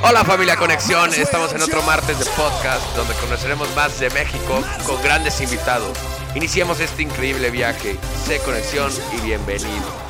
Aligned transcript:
Hola 0.00 0.24
familia 0.24 0.56
Conexión, 0.56 1.12
estamos 1.12 1.52
en 1.52 1.60
otro 1.60 1.82
martes 1.82 2.20
de 2.20 2.24
podcast 2.26 2.96
donde 2.96 3.14
conoceremos 3.14 3.68
más 3.74 3.98
de 3.98 4.08
México 4.10 4.62
con 4.86 5.02
grandes 5.02 5.40
invitados. 5.40 5.98
Iniciemos 6.36 6.78
este 6.78 7.02
increíble 7.02 7.50
viaje. 7.50 7.98
Sé 8.24 8.38
Conexión 8.40 8.92
y 9.16 9.20
bienvenido. 9.22 10.08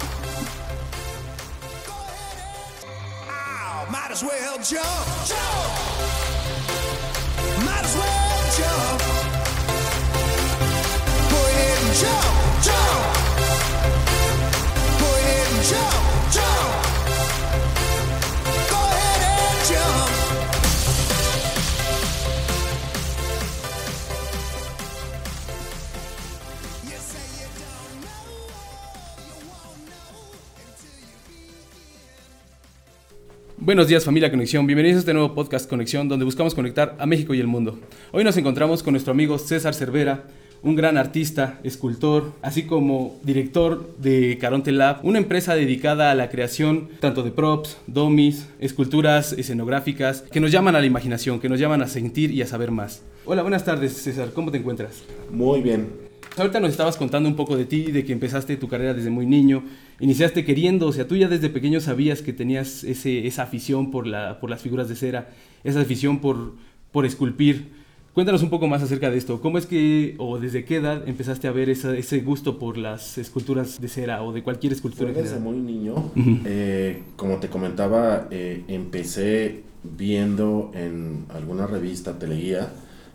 Buenos 33.68 33.86
días 33.86 34.02
familia 34.02 34.30
Conexión, 34.30 34.66
bienvenidos 34.66 34.96
a 34.96 35.00
este 35.00 35.12
nuevo 35.12 35.34
podcast 35.34 35.68
Conexión 35.68 36.08
donde 36.08 36.24
buscamos 36.24 36.54
conectar 36.54 36.96
a 36.98 37.04
México 37.04 37.34
y 37.34 37.40
el 37.40 37.46
mundo. 37.46 37.78
Hoy 38.12 38.24
nos 38.24 38.34
encontramos 38.38 38.82
con 38.82 38.94
nuestro 38.94 39.12
amigo 39.12 39.38
César 39.38 39.74
Cervera, 39.74 40.24
un 40.62 40.74
gran 40.74 40.96
artista, 40.96 41.60
escultor, 41.64 42.32
así 42.40 42.62
como 42.62 43.20
director 43.24 43.94
de 43.98 44.38
Caronte 44.40 44.72
Lab, 44.72 45.04
una 45.04 45.18
empresa 45.18 45.54
dedicada 45.54 46.10
a 46.10 46.14
la 46.14 46.30
creación 46.30 46.88
tanto 47.00 47.22
de 47.22 47.30
props, 47.30 47.76
dummies, 47.86 48.48
esculturas 48.58 49.34
escenográficas 49.34 50.22
que 50.22 50.40
nos 50.40 50.50
llaman 50.50 50.74
a 50.74 50.80
la 50.80 50.86
imaginación, 50.86 51.38
que 51.38 51.50
nos 51.50 51.60
llaman 51.60 51.82
a 51.82 51.88
sentir 51.88 52.30
y 52.30 52.40
a 52.40 52.46
saber 52.46 52.70
más. 52.70 53.02
Hola, 53.26 53.42
buenas 53.42 53.66
tardes 53.66 53.92
César, 53.92 54.30
¿cómo 54.32 54.50
te 54.50 54.56
encuentras? 54.56 55.02
Muy 55.30 55.60
bien. 55.60 56.07
Ahorita 56.38 56.60
nos 56.60 56.70
estabas 56.70 56.96
contando 56.96 57.28
un 57.28 57.36
poco 57.36 57.56
de 57.56 57.64
ti, 57.64 57.90
de 57.90 58.04
que 58.04 58.12
empezaste 58.12 58.56
tu 58.56 58.68
carrera 58.68 58.94
desde 58.94 59.10
muy 59.10 59.26
niño, 59.26 59.64
iniciaste 60.00 60.44
queriendo, 60.44 60.86
o 60.86 60.92
sea, 60.92 61.06
tú 61.08 61.16
ya 61.16 61.28
desde 61.28 61.48
pequeño 61.50 61.80
sabías 61.80 62.22
que 62.22 62.32
tenías 62.32 62.84
ese, 62.84 63.26
esa 63.26 63.42
afición 63.44 63.90
por, 63.90 64.06
la, 64.06 64.38
por 64.40 64.50
las 64.50 64.62
figuras 64.62 64.88
de 64.88 64.96
cera, 64.96 65.30
esa 65.64 65.80
afición 65.80 66.20
por, 66.20 66.54
por 66.92 67.06
esculpir. 67.06 67.76
Cuéntanos 68.14 68.42
un 68.42 68.50
poco 68.50 68.66
más 68.66 68.82
acerca 68.82 69.10
de 69.10 69.18
esto. 69.18 69.40
¿Cómo 69.40 69.58
es 69.58 69.66
que, 69.66 70.16
o 70.18 70.38
desde 70.40 70.64
qué 70.64 70.76
edad 70.76 71.06
empezaste 71.08 71.46
a 71.46 71.52
ver 71.52 71.70
esa- 71.70 71.96
ese 71.96 72.18
gusto 72.20 72.58
por 72.58 72.76
las 72.76 73.16
esculturas 73.16 73.80
de 73.80 73.86
cera 73.88 74.22
o 74.24 74.32
de 74.32 74.42
cualquier 74.42 74.72
escultura? 74.72 75.10
En 75.10 75.16
desde 75.16 75.38
muy 75.38 75.56
niño. 75.58 76.10
eh, 76.44 77.02
como 77.14 77.36
te 77.36 77.48
comentaba, 77.48 78.26
eh, 78.32 78.64
empecé 78.66 79.62
viendo 79.84 80.72
en 80.74 81.26
alguna 81.28 81.66
revista, 81.68 82.18
Teleguía, 82.18 82.72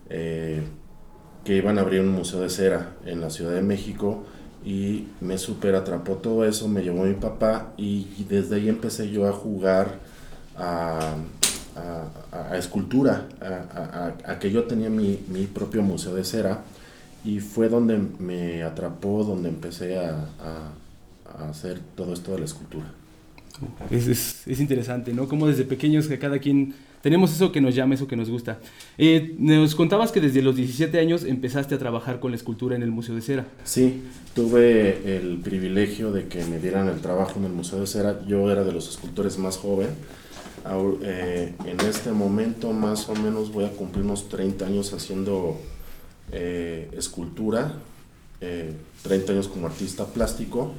eh, 0.09 0.61
que 1.45 1.57
iban 1.57 1.77
a 1.77 1.81
abrir 1.81 2.01
un 2.01 2.09
museo 2.09 2.41
de 2.41 2.49
cera 2.49 2.93
en 3.05 3.21
la 3.21 3.29
Ciudad 3.29 3.51
de 3.53 3.61
México 3.61 4.23
y 4.65 5.07
me 5.21 5.37
super 5.37 5.75
atrapó 5.75 6.13
todo 6.15 6.45
eso, 6.45 6.67
me 6.69 6.81
llevó 6.83 7.03
mi 7.03 7.15
papá 7.15 7.73
y 7.77 8.05
desde 8.29 8.55
ahí 8.55 8.69
empecé 8.69 9.09
yo 9.11 9.27
a 9.27 9.33
jugar 9.33 9.99
a, 10.57 11.15
a- 12.31 12.57
escultura, 12.57 13.27
a, 13.41 14.13
a- 14.25 14.39
que 14.39 14.51
yo 14.51 14.63
tenía 14.65 14.89
mi, 14.89 15.19
mi 15.27 15.45
propio 15.47 15.81
museo 15.81 16.15
de 16.15 16.23
cera 16.23 16.61
y 17.25 17.39
fue 17.39 17.69
donde 17.69 17.97
me 18.19 18.63
atrapó, 18.63 19.23
donde 19.23 19.49
empecé 19.49 19.97
a 19.97 20.27
hacer 21.49 21.79
todo 21.95 22.13
esto 22.13 22.31
de 22.33 22.39
la 22.39 22.45
escultura. 22.45 22.85
Es, 23.89 24.07
es- 24.07 24.47
es 24.47 24.59
interesante, 24.59 25.13
¿no? 25.13 25.27
Como 25.27 25.47
desde 25.47 25.63
pequeños 25.65 26.07
que 26.07 26.19
cada 26.19 26.39
quien 26.39 26.75
tenemos 27.03 27.33
eso 27.33 27.51
que 27.51 27.59
nos 27.59 27.75
llama, 27.75 27.95
eso 27.95 28.07
que 28.07 28.15
nos 28.15 28.29
gusta. 28.29 28.59
Eh, 28.97 29.35
nos 29.37 29.75
contabas 29.75 30.11
que 30.13 30.21
desde 30.21 30.41
los 30.41 30.55
17 30.55 30.97
años 30.99 31.25
empezaste 31.25 31.75
a 31.75 31.77
trabajar 31.77 32.19
con 32.21 32.31
la 32.31 32.37
escultura 32.37 32.75
en 32.77 32.81
el 32.81 32.91
Museo 32.91 33.13
de 33.13 33.21
Cera. 33.21 33.45
Sí, 33.65 34.01
tuve 34.33 35.17
el 35.17 35.39
privilegio 35.39 36.11
de 36.13 36.27
que 36.29 36.43
me 36.45 36.59
dieran 36.59 36.87
el 36.87 37.01
trabajo 37.01 37.39
en 37.39 37.45
el 37.45 37.51
Museo 37.51 37.81
de 37.81 37.87
Cera. 37.87 38.21
Yo 38.25 38.49
era 38.49 38.63
de 38.63 38.71
los 38.71 38.87
escultores 38.89 39.37
más 39.37 39.57
joven. 39.57 39.89
Eh, 41.03 41.53
en 41.65 41.79
este 41.81 42.13
momento 42.13 42.71
más 42.71 43.09
o 43.09 43.15
menos 43.15 43.51
voy 43.51 43.65
a 43.65 43.71
cumplir 43.71 44.05
unos 44.05 44.29
30 44.29 44.65
años 44.65 44.93
haciendo 44.93 45.59
eh, 46.31 46.89
escultura, 46.97 47.73
eh, 48.39 48.71
30 49.03 49.33
años 49.33 49.49
como 49.49 49.67
artista 49.67 50.05
plástico. 50.05 50.71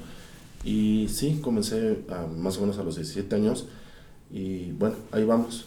Y 0.65 1.09
sí, 1.11 1.39
comencé 1.43 1.99
a- 2.09 2.27
más 2.27 2.57
o 2.57 2.63
menos 2.63 2.79
a 2.79 2.83
los 2.83 2.97
17 2.97 3.37
años. 3.37 3.67
Y 4.33 4.73
bueno, 4.73 4.97
ahí 5.13 5.25
vamos. 5.25 5.67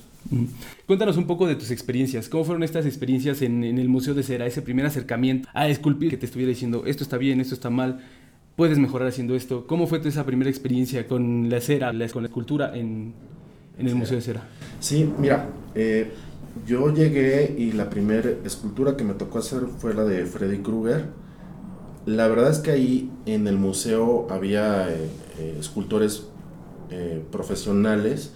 Cuéntanos 0.86 1.18
un 1.18 1.26
poco 1.28 1.48
de 1.48 1.56
tus 1.56 1.72
experiencias. 1.72 2.30
¿Cómo 2.30 2.44
fueron 2.44 2.64
estas 2.64 2.86
experiencias 2.86 3.42
en, 3.42 3.64
en 3.64 3.78
el 3.78 3.90
Museo 3.90 4.14
de 4.14 4.24
Cera? 4.24 4.46
Ese 4.46 4.62
primer 4.62 4.86
acercamiento 4.86 5.48
a 5.54 5.68
esculpir 5.68 6.10
que 6.10 6.18
te 6.18 6.26
estuviera 6.26 6.50
diciendo 6.50 6.84
esto 6.86 7.04
está 7.04 7.18
bien, 7.18 7.40
esto 7.42 7.54
está 7.54 7.70
mal, 7.70 8.00
puedes 8.56 8.78
mejorar 8.78 9.08
haciendo 9.08 9.36
esto. 9.36 9.68
¿Cómo 9.68 9.88
fue 9.88 10.00
tu 10.00 10.08
esa 10.08 10.26
primera 10.26 10.50
experiencia 10.50 11.08
con 11.08 11.50
la 11.50 11.62
cera, 11.62 11.94
la- 11.94 12.08
con 12.10 12.24
la 12.24 12.28
escultura 12.30 12.76
en, 12.76 13.14
en 13.78 13.88
el 13.88 13.96
Museo 13.96 14.18
de 14.18 14.22
Cera? 14.22 14.44
Sí, 14.80 15.10
mira, 15.20 15.50
eh, 15.76 16.12
yo 16.66 16.94
llegué 16.94 17.56
y 17.58 17.72
la 17.74 17.90
primera 17.90 18.30
escultura 18.44 18.98
que 18.98 19.04
me 19.04 19.14
tocó 19.14 19.40
hacer 19.40 19.62
fue 19.78 19.94
la 19.94 20.04
de 20.04 20.26
Freddy 20.26 20.58
Krueger. 20.60 21.06
La 22.06 22.28
verdad 22.28 22.50
es 22.52 22.60
que 22.60 22.72
ahí 22.72 23.12
en 23.26 23.48
el 23.48 23.58
museo 23.58 24.28
había 24.30 24.90
eh, 24.90 25.10
eh, 25.40 25.58
escultores 25.60 26.28
profesionales 27.32 28.32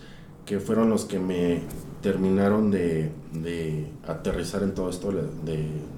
que 0.46 0.60
fueron 0.60 0.90
los 0.90 1.06
que 1.06 1.20
me 1.20 1.62
terminaron 2.02 2.72
de, 2.72 3.12
de 3.34 3.88
aterrizar 4.08 4.64
en 4.64 4.74
todo 4.74 4.90
esto 4.90 5.12
de, 5.12 5.24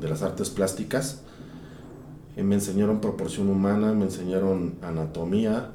de- 0.02 0.10
las 0.10 0.22
artes 0.22 0.50
plásticas. 0.50 1.22
Eh, 2.36 2.44
me 2.44 2.56
enseñaron 2.56 3.00
proporción 3.00 3.50
humana, 3.50 3.94
me 3.94 4.06
enseñaron 4.06 4.76
anatomía 4.82 5.70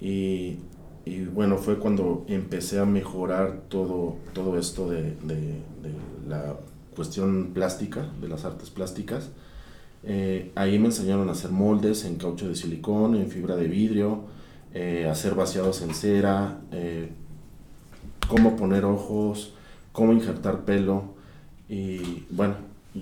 y, 0.00 0.58
y 1.04 1.24
bueno, 1.24 1.56
fue 1.58 1.78
cuando 1.78 2.24
empecé 2.28 2.78
a 2.80 2.84
mejorar 2.84 3.62
todo, 3.68 4.16
todo 4.34 4.58
esto 4.58 4.88
de, 4.90 5.02
de- 5.02 5.60
de 5.82 5.94
la 6.28 6.56
cuestión 6.94 7.50
plástica, 7.54 8.08
de 8.20 8.28
las 8.28 8.44
artes 8.44 8.70
plásticas. 8.70 9.30
Eh, 10.02 10.50
ahí 10.54 10.78
me 10.78 10.86
enseñaron 10.86 11.28
a 11.28 11.32
hacer 11.32 11.50
moldes 11.50 12.04
en 12.04 12.16
caucho 12.16 12.48
de 12.48 12.54
silicón, 12.56 13.14
en 13.16 13.28
fibra 13.28 13.56
de 13.56 13.68
vidrio, 13.68 14.24
eh, 14.72 15.08
hacer 15.10 15.34
vaciados 15.34 15.82
en 15.82 15.94
cera, 15.94 16.60
eh, 16.72 17.10
cómo 18.30 18.56
poner 18.56 18.84
ojos, 18.84 19.52
cómo 19.92 20.12
injertar 20.12 20.64
pelo. 20.64 21.14
Y 21.68 22.24
bueno, 22.30 22.54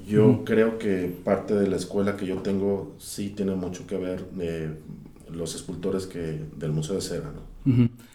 yo 0.08 0.42
creo 0.44 0.78
que 0.78 1.14
parte 1.24 1.54
de 1.54 1.66
la 1.68 1.76
escuela 1.76 2.16
que 2.16 2.26
yo 2.26 2.36
tengo 2.38 2.92
sí 2.98 3.30
tiene 3.36 3.54
mucho 3.54 3.86
que 3.86 3.96
ver 3.96 4.24
los 5.30 5.54
escultores 5.54 6.06
que 6.06 6.40
del 6.56 6.72
Museo 6.72 6.94
de 6.96 7.02
Cera, 7.02 7.30
¿no? 7.34 7.58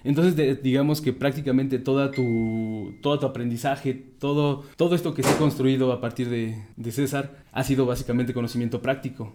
Entonces, 0.04 0.36
de- 0.36 0.56
digamos 0.56 1.00
que 1.00 1.14
prácticamente 1.14 1.78
toda 1.78 2.10
tu, 2.10 2.94
todo 3.04 3.20
tu 3.20 3.26
aprendizaje, 3.28 3.94
todo, 4.20 4.64
todo 4.78 4.96
esto 4.96 5.14
que 5.14 5.22
se 5.22 5.30
ha 5.30 5.38
construido 5.38 5.92
a 5.92 6.02
partir 6.02 6.28
de, 6.30 6.58
de 6.76 6.92
César, 6.92 7.44
ha 7.52 7.64
sido 7.64 7.86
básicamente 7.86 8.34
conocimiento 8.34 8.82
práctico. 8.82 9.32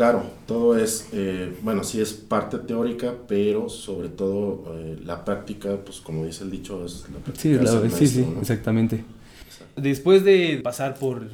Claro, 0.00 0.22
todo 0.46 0.78
es, 0.78 1.08
eh, 1.12 1.54
bueno, 1.62 1.84
sí 1.84 2.00
es 2.00 2.14
parte 2.14 2.56
teórica, 2.56 3.12
pero 3.28 3.68
sobre 3.68 4.08
todo 4.08 4.64
eh, 4.78 4.98
la 5.04 5.26
práctica, 5.26 5.76
pues 5.84 6.00
como 6.00 6.24
dice 6.24 6.42
el 6.44 6.50
dicho, 6.50 6.82
es 6.86 7.02
la 7.12 7.18
práctica. 7.18 7.38
Sí, 7.38 7.52
la- 7.52 7.90
sí, 7.90 8.06
sí, 8.06 8.26
exactamente. 8.40 9.04
Después 9.76 10.24
de 10.24 10.58
pasar 10.64 10.94
por, 10.94 11.24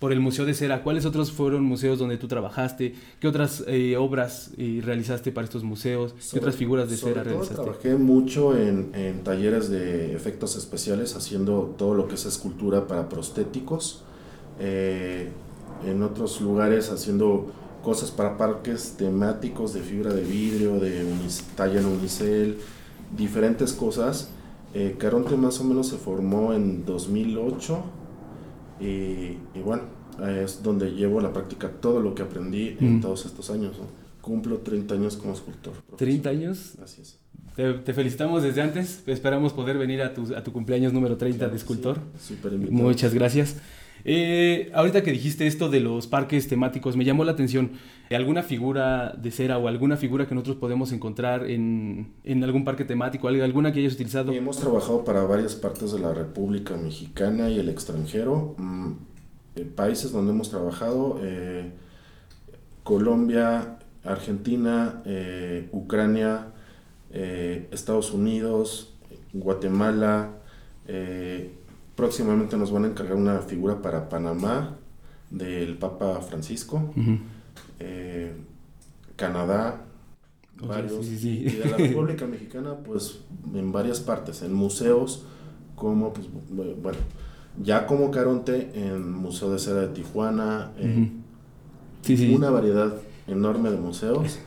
por 0.00 0.12
el 0.12 0.18
Museo 0.18 0.46
de 0.46 0.54
Cera, 0.54 0.82
¿cuáles 0.82 1.06
otros 1.06 1.30
fueron 1.30 1.62
museos 1.62 2.00
donde 2.00 2.16
tú 2.16 2.26
trabajaste? 2.26 2.96
¿Qué 3.20 3.28
otras 3.28 3.62
eh, 3.68 3.96
obras 3.96 4.50
realizaste 4.56 5.30
para 5.30 5.44
estos 5.44 5.62
museos? 5.62 6.12
¿Qué 6.14 6.20
Sobre- 6.22 6.40
otras 6.40 6.56
figuras 6.56 6.90
de 6.90 6.96
sobre 6.96 7.12
cera 7.12 7.22
todo 7.22 7.32
realizaste? 7.34 7.62
Trabajé 7.62 7.94
mucho 7.94 8.58
en, 8.58 8.90
en 8.96 9.22
talleres 9.22 9.70
de 9.70 10.12
efectos 10.16 10.56
especiales, 10.56 11.14
haciendo 11.14 11.72
todo 11.78 11.94
lo 11.94 12.08
que 12.08 12.16
es 12.16 12.26
escultura 12.26 12.88
para 12.88 13.08
prostéticos. 13.08 14.02
en 14.58 16.02
otros 16.02 16.40
lugares 16.40 16.90
haciendo 16.90 17.52
cosas 17.82 18.10
para 18.10 18.36
parques 18.36 18.94
temáticos 18.98 19.72
de 19.74 19.80
fibra 19.80 20.12
de 20.12 20.22
vidrio, 20.22 20.78
de 20.80 21.04
unis- 21.04 21.42
talla 21.56 21.80
en 21.80 21.86
unicel, 21.86 22.58
diferentes 23.16 23.72
cosas. 23.72 24.30
Eh, 24.74 24.96
Caronte 24.98 25.36
más 25.36 25.60
o 25.60 25.64
menos 25.64 25.88
se 25.88 25.96
formó 25.96 26.52
en 26.52 26.84
2008 26.84 27.82
y, 28.80 28.84
y 28.84 29.62
bueno, 29.64 29.82
es 30.42 30.62
donde 30.62 30.90
llevo 30.92 31.20
a 31.20 31.22
la 31.22 31.32
práctica 31.32 31.70
todo 31.80 32.00
lo 32.00 32.14
que 32.14 32.22
aprendí 32.22 32.76
en 32.80 32.96
Mm. 32.96 33.00
todos 33.00 33.24
estos 33.26 33.50
años. 33.50 33.76
¿no? 33.78 33.86
Cumplo 34.20 34.58
30 34.58 34.94
años 34.94 35.16
como 35.16 35.32
escultor. 35.32 35.72
¿30 35.72 35.86
profesional. 35.96 36.26
años? 36.36 36.72
Así 36.82 37.02
es. 37.02 37.18
Te, 37.56 37.72
te 37.74 37.92
felicitamos 37.94 38.42
desde 38.42 38.60
antes. 38.62 39.02
Esperamos 39.06 39.52
poder 39.52 39.78
venir 39.78 40.02
a 40.02 40.14
tu, 40.14 40.34
a 40.36 40.42
tu 40.44 40.52
cumpleaños 40.52 40.92
número 40.92 41.16
30 41.16 41.38
Claro 41.38 41.52
de 41.52 41.58
sí, 41.58 41.62
escultor. 41.62 41.98
invitado. 42.52 42.82
Muchas 42.82 43.14
gracias. 43.14 43.56
Eh, 44.10 44.70
ahorita 44.72 45.02
que 45.02 45.12
dijiste 45.12 45.46
esto 45.46 45.68
de 45.68 45.80
los 45.80 46.06
parques 46.06 46.48
temáticos, 46.48 46.96
me 46.96 47.04
llamó 47.04 47.24
la 47.24 47.32
atención. 47.32 47.72
¿Alguna 48.10 48.42
figura 48.42 49.12
de 49.12 49.30
cera 49.30 49.58
o 49.58 49.68
alguna 49.68 49.98
figura 49.98 50.26
que 50.26 50.34
nosotros 50.34 50.56
podemos 50.56 50.92
encontrar 50.92 51.44
en, 51.44 52.14
en 52.24 52.42
algún 52.42 52.64
parque 52.64 52.86
temático? 52.86 53.28
¿Al- 53.28 53.42
¿Alguna 53.42 53.70
que 53.70 53.80
hayas 53.80 53.92
utilizado? 53.92 54.32
Hemos 54.32 54.58
trabajado 54.58 55.04
para 55.04 55.24
varias 55.24 55.54
partes 55.56 55.92
de 55.92 55.98
la 55.98 56.14
República 56.14 56.74
Mexicana 56.78 57.50
y 57.50 57.58
el 57.58 57.68
extranjero. 57.68 58.54
Mm, 58.56 58.92
eh, 59.56 59.64
países 59.76 60.10
donde 60.10 60.32
hemos 60.32 60.48
trabajado, 60.48 61.20
eh, 61.22 61.70
Colombia, 62.84 63.76
Argentina, 64.04 65.02
eh, 65.04 65.68
Ucrania, 65.72 66.46
eh, 67.12 67.68
Estados 67.72 68.12
Unidos, 68.12 68.94
Guatemala. 69.34 70.30
Próximamente 71.98 72.56
nos 72.56 72.70
van 72.70 72.84
a 72.84 72.86
encargar 72.88 73.16
una 73.16 73.40
figura 73.40 73.82
para 73.82 74.08
Panamá 74.08 74.76
del 75.30 75.76
Papa 75.76 76.20
Francisco. 76.20 76.94
Eh, 77.80 78.32
Canadá, 79.16 79.82
varios. 80.62 81.04
sí, 81.04 81.16
sí, 81.16 81.18
sí. 81.18 81.28
Y 81.48 81.50
de 81.58 81.64
la 81.70 81.76
República 81.88 82.24
Mexicana, 82.26 82.74
pues 82.86 83.18
en 83.52 83.72
varias 83.72 83.98
partes, 83.98 84.42
en 84.42 84.52
museos, 84.54 85.24
como, 85.74 86.12
pues, 86.12 86.28
bu- 86.28 86.76
bueno, 86.80 86.98
ya 87.60 87.84
como 87.86 88.12
Caronte, 88.12 88.70
en 88.74 89.10
Museo 89.10 89.50
de 89.52 89.58
Cera 89.58 89.80
de 89.80 89.88
Tijuana, 89.88 90.70
eh, 90.78 91.10
una 92.32 92.50
variedad 92.50 92.94
enorme 93.26 93.70
de 93.72 93.76
museos, 93.76 94.38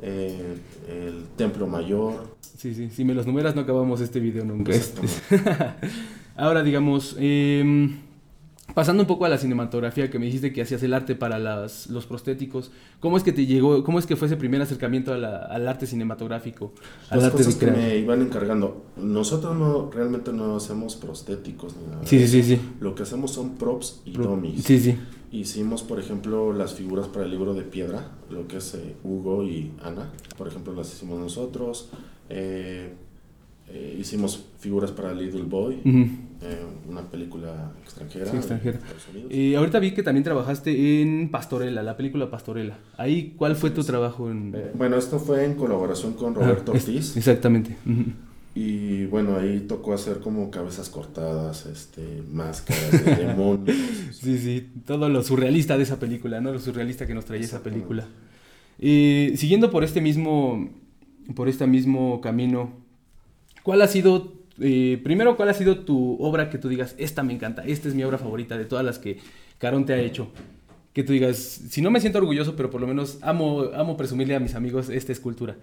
eh, 0.00 0.56
el 0.88 1.26
Templo 1.36 1.66
Mayor. 1.66 2.34
Sí, 2.56 2.74
sí. 2.74 2.88
Si 2.88 3.04
me 3.04 3.12
los 3.12 3.26
numeras 3.26 3.54
no 3.54 3.60
acabamos 3.60 4.00
este 4.00 4.20
video 4.20 4.46
nunca. 4.46 4.72
Ahora, 6.36 6.62
digamos, 6.62 7.16
em, 7.18 7.96
pasando 8.74 9.02
un 9.02 9.06
poco 9.06 9.24
a 9.24 9.28
la 9.28 9.38
cinematografía, 9.38 10.10
que 10.10 10.18
me 10.18 10.24
dijiste 10.26 10.52
que 10.52 10.62
hacías 10.62 10.82
el 10.82 10.94
arte 10.94 11.14
para 11.14 11.38
las, 11.38 11.86
los 11.88 12.06
prostéticos, 12.06 12.72
¿cómo 12.98 13.16
es 13.16 13.22
que 13.22 13.32
te 13.32 13.46
llegó, 13.46 13.84
cómo 13.84 13.98
es 14.00 14.06
que 14.06 14.16
fue 14.16 14.26
ese 14.26 14.36
primer 14.36 14.60
acercamiento 14.60 15.12
a 15.12 15.18
la- 15.18 15.36
al 15.44 15.68
arte 15.68 15.86
cinematográfico? 15.86 16.72
Al 17.10 17.18
Las 17.18 17.26
arte 17.28 17.44
cosas 17.44 17.54
que 17.56 17.70
me 17.70 17.98
iban 17.98 18.20
encargando. 18.22 18.84
Nosotros 18.96 19.56
no, 19.56 19.90
realmente 19.92 20.32
no 20.32 20.56
hacemos 20.56 20.96
prostéticos 20.96 21.76
ni 21.76 21.86
nada. 21.86 22.04
Sí, 22.06 22.18
sí, 22.26 22.42
sí, 22.42 22.56
sí. 22.56 22.60
Lo 22.80 22.94
que 22.96 23.04
hacemos 23.04 23.30
son 23.30 23.54
props 23.56 24.00
y 24.04 24.10
Pro- 24.12 24.24
dummies. 24.24 24.64
Sí, 24.64 24.80
sí. 24.80 24.96
Hicimos, 25.30 25.82
por 25.82 25.98
ejemplo, 26.00 26.52
las 26.52 26.74
figuras 26.74 27.06
para 27.08 27.24
el 27.26 27.30
libro 27.32 27.54
de 27.54 27.62
piedra, 27.62 28.12
lo 28.30 28.46
que 28.48 28.56
es 28.58 28.74
eh, 28.74 28.94
Hugo 29.04 29.44
y 29.44 29.72
Ana. 29.82 30.10
Por 30.38 30.46
ejemplo, 30.48 30.72
las 30.74 30.92
hicimos 30.92 31.18
nosotros. 31.18 31.90
Eh, 32.28 32.94
eh, 33.68 33.96
hicimos 34.00 34.44
figuras 34.58 34.90
para 34.92 35.12
Little 35.14 35.42
Boy, 35.44 35.76
Ujú. 35.84 35.98
eh, 36.42 36.62
una 36.88 37.02
película 37.02 37.72
extranjera. 37.82 38.26
Sí, 38.30 38.36
extranjera. 38.36 38.78
Eh, 39.30 39.56
ahorita 39.56 39.78
vi 39.78 39.92
que 39.92 40.02
también 40.02 40.22
trabajaste 40.24 41.02
en 41.02 41.30
Pastorela, 41.30 41.82
la 41.82 41.96
película 41.96 42.30
Pastorela. 42.30 42.78
Ahí, 42.98 43.34
¿cuál 43.36 43.56
fue 43.56 43.70
tu 43.70 43.82
Sí. 43.82 43.88
trabajo 43.88 44.30
en...? 44.30 44.52
Eh, 44.54 44.70
bueno, 44.74 44.96
esto 44.96 45.18
fue 45.18 45.44
en 45.44 45.54
colaboración 45.54 46.12
con 46.14 46.34
Roberto 46.34 46.72
Ah, 46.72 46.76
es- 46.76 46.86
Ortiz. 46.88 47.16
Exactamente. 47.16 47.76
Ujú. 47.86 48.04
Y 48.56 49.06
bueno, 49.06 49.36
ahí 49.36 49.64
tocó 49.66 49.94
hacer 49.94 50.20
como 50.20 50.48
cabezas 50.50 50.88
cortadas, 50.88 51.66
este, 51.66 52.22
máscaras 52.30 52.92
de 53.04 53.16
demonios. 53.26 53.76
Sí, 54.12 54.38
sí, 54.38 54.68
todo 54.86 55.08
lo 55.08 55.22
surrealista 55.24 55.76
de 55.76 55.82
esa 55.82 55.98
película, 55.98 56.40
¿no? 56.40 56.52
Lo 56.52 56.60
surrealista 56.60 57.04
que 57.06 57.14
nos 57.14 57.24
traía 57.24 57.42
esa 57.44 57.62
película. 57.64 58.06
Siguiendo 58.78 59.70
por 59.70 59.82
este 59.82 60.00
mismo, 60.00 60.68
por 61.34 61.48
este 61.48 61.66
mismo 61.66 62.20
camino, 62.20 62.83
¿cuál 63.64 63.82
ha 63.82 63.88
sido, 63.88 64.32
eh, 64.60 65.00
primero, 65.02 65.36
cuál 65.36 65.48
ha 65.48 65.54
sido 65.54 65.80
tu 65.80 66.16
obra 66.22 66.48
que 66.50 66.58
tú 66.58 66.68
digas, 66.68 66.94
esta 66.98 67.24
me 67.24 67.32
encanta, 67.32 67.64
esta 67.64 67.88
es 67.88 67.94
mi 67.96 68.04
obra 68.04 68.18
favorita 68.18 68.56
de 68.56 68.64
todas 68.66 68.84
las 68.84 69.00
que 69.00 69.18
Carón 69.58 69.84
te 69.86 69.92
ha 69.94 69.98
hecho? 70.00 70.28
Que 70.92 71.02
tú 71.02 71.12
digas, 71.12 71.36
si 71.38 71.82
no 71.82 71.90
me 71.90 72.00
siento 72.00 72.18
orgulloso, 72.20 72.54
pero 72.54 72.70
por 72.70 72.80
lo 72.80 72.86
menos 72.86 73.18
amo, 73.22 73.64
amo 73.74 73.96
presumirle 73.96 74.36
a 74.36 74.40
mis 74.40 74.54
amigos 74.54 74.88
esta 74.90 75.10
escultura. 75.10 75.56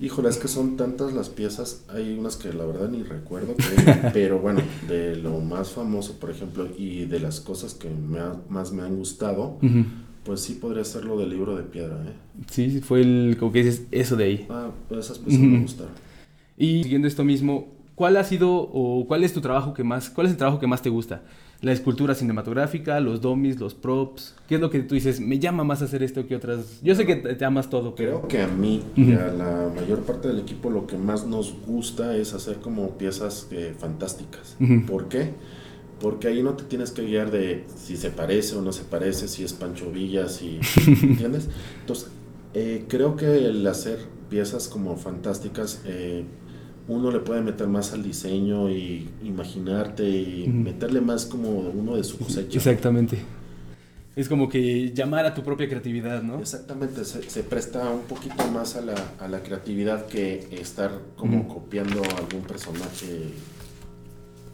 Híjole, 0.00 0.28
es 0.28 0.38
que 0.38 0.48
son 0.48 0.76
tantas 0.76 1.12
las 1.12 1.28
piezas, 1.28 1.84
hay 1.88 2.16
unas 2.18 2.36
que 2.36 2.52
la 2.52 2.64
verdad 2.64 2.88
ni 2.88 3.02
recuerdo, 3.04 3.54
que- 3.56 3.64
pero 4.12 4.40
bueno, 4.40 4.60
de 4.88 5.14
lo 5.16 5.40
más 5.40 5.70
famoso, 5.70 6.18
por 6.18 6.30
ejemplo, 6.30 6.68
y 6.76 7.04
de 7.06 7.20
las 7.20 7.40
cosas 7.40 7.74
que 7.74 7.88
me 7.90 8.18
ha- 8.18 8.36
más 8.48 8.72
me 8.72 8.82
han 8.82 8.96
gustado, 8.96 9.58
pues 10.24 10.40
sí 10.40 10.54
podría 10.54 10.84
ser 10.84 11.04
lo 11.04 11.16
del 11.16 11.30
libro 11.30 11.56
de 11.56 11.62
piedra, 11.62 11.96
¿eh? 12.06 12.12
Sí, 12.50 12.80
fue 12.80 13.02
el, 13.02 13.36
como 13.38 13.52
que 13.52 13.62
dices, 13.62 13.82
eso 13.92 14.16
de 14.16 14.24
ahí. 14.24 14.46
Ah, 14.50 14.70
pues 14.88 15.04
esas 15.06 15.18
piezas 15.18 15.40
me 15.40 15.60
gustaron. 15.60 15.92
Y 16.56 16.82
siguiendo 16.84 17.08
esto 17.08 17.24
mismo, 17.24 17.68
¿cuál 17.94 18.16
ha 18.16 18.24
sido 18.24 18.52
o 18.52 19.06
cuál 19.06 19.24
es 19.24 19.32
tu 19.32 19.40
trabajo 19.40 19.74
que 19.74 19.84
más, 19.84 20.10
cuál 20.10 20.26
es 20.26 20.32
el 20.32 20.38
trabajo 20.38 20.60
que 20.60 20.66
más 20.66 20.82
te 20.82 20.90
gusta? 20.90 21.22
La 21.60 21.72
escultura 21.72 22.14
cinematográfica, 22.14 23.00
los 23.00 23.22
dummies, 23.22 23.58
los 23.58 23.74
props. 23.74 24.34
¿Qué 24.46 24.56
es 24.56 24.60
lo 24.60 24.68
que 24.68 24.80
tú 24.80 24.94
dices? 24.94 25.18
Me 25.20 25.38
llama 25.38 25.64
más 25.64 25.80
hacer 25.80 26.02
esto 26.02 26.26
que 26.26 26.36
otras. 26.36 26.80
Yo 26.82 26.94
sé 26.94 27.06
que 27.06 27.16
te, 27.16 27.34
te 27.34 27.44
amas 27.44 27.70
todo, 27.70 27.94
pero 27.94 28.18
Creo 28.18 28.28
que 28.28 28.42
a 28.42 28.48
mí 28.48 28.82
y 28.96 29.12
a 29.12 29.28
la 29.28 29.70
mayor 29.74 30.00
parte 30.00 30.28
del 30.28 30.40
equipo 30.40 30.68
lo 30.68 30.86
que 30.86 30.98
más 30.98 31.26
nos 31.26 31.54
gusta 31.66 32.16
es 32.16 32.34
hacer 32.34 32.56
como 32.56 32.98
piezas 32.98 33.48
eh, 33.50 33.74
fantásticas. 33.78 34.56
¿Por 34.86 35.08
qué? 35.08 35.30
Porque 36.00 36.28
ahí 36.28 36.42
no 36.42 36.52
te 36.52 36.64
tienes 36.64 36.90
que 36.90 37.02
guiar 37.02 37.30
de 37.30 37.64
si 37.74 37.96
se 37.96 38.10
parece 38.10 38.56
o 38.56 38.60
no 38.60 38.72
se 38.72 38.84
parece, 38.84 39.26
si 39.26 39.42
es 39.42 39.54
Pancho 39.54 39.90
Villa, 39.90 40.28
si... 40.28 40.58
¿Entiendes? 40.86 41.48
Entonces, 41.80 42.10
eh, 42.52 42.84
creo 42.88 43.16
que 43.16 43.46
el 43.46 43.66
hacer 43.66 44.00
piezas 44.28 44.68
como 44.68 44.96
fantásticas, 44.96 45.82
eh, 45.86 46.24
uno 46.88 47.10
le 47.10 47.20
puede 47.20 47.40
meter 47.40 47.66
más 47.68 47.92
al 47.92 48.02
diseño 48.02 48.68
y 48.70 49.08
imaginarte 49.24 50.08
y 50.08 50.46
meterle 50.48 51.00
más 51.00 51.24
como 51.26 51.48
uno 51.50 51.96
de 51.96 52.04
su 52.04 52.18
cosecha. 52.18 52.56
exactamente. 52.58 53.18
Es 54.16 54.28
como 54.28 54.48
que 54.48 54.92
llamar 54.94 55.26
a 55.26 55.34
tu 55.34 55.42
propia 55.42 55.68
creatividad, 55.68 56.22
¿no? 56.22 56.38
Exactamente, 56.38 57.04
se, 57.04 57.28
se 57.28 57.42
presta 57.42 57.90
un 57.90 58.02
poquito 58.02 58.46
más 58.52 58.76
a 58.76 58.80
la, 58.82 58.94
a 59.18 59.26
la 59.26 59.42
creatividad 59.42 60.06
que 60.06 60.46
estar 60.52 61.00
como 61.16 61.48
copiando 61.48 62.00
a 62.04 62.18
algún 62.18 62.42
personaje, 62.46 63.30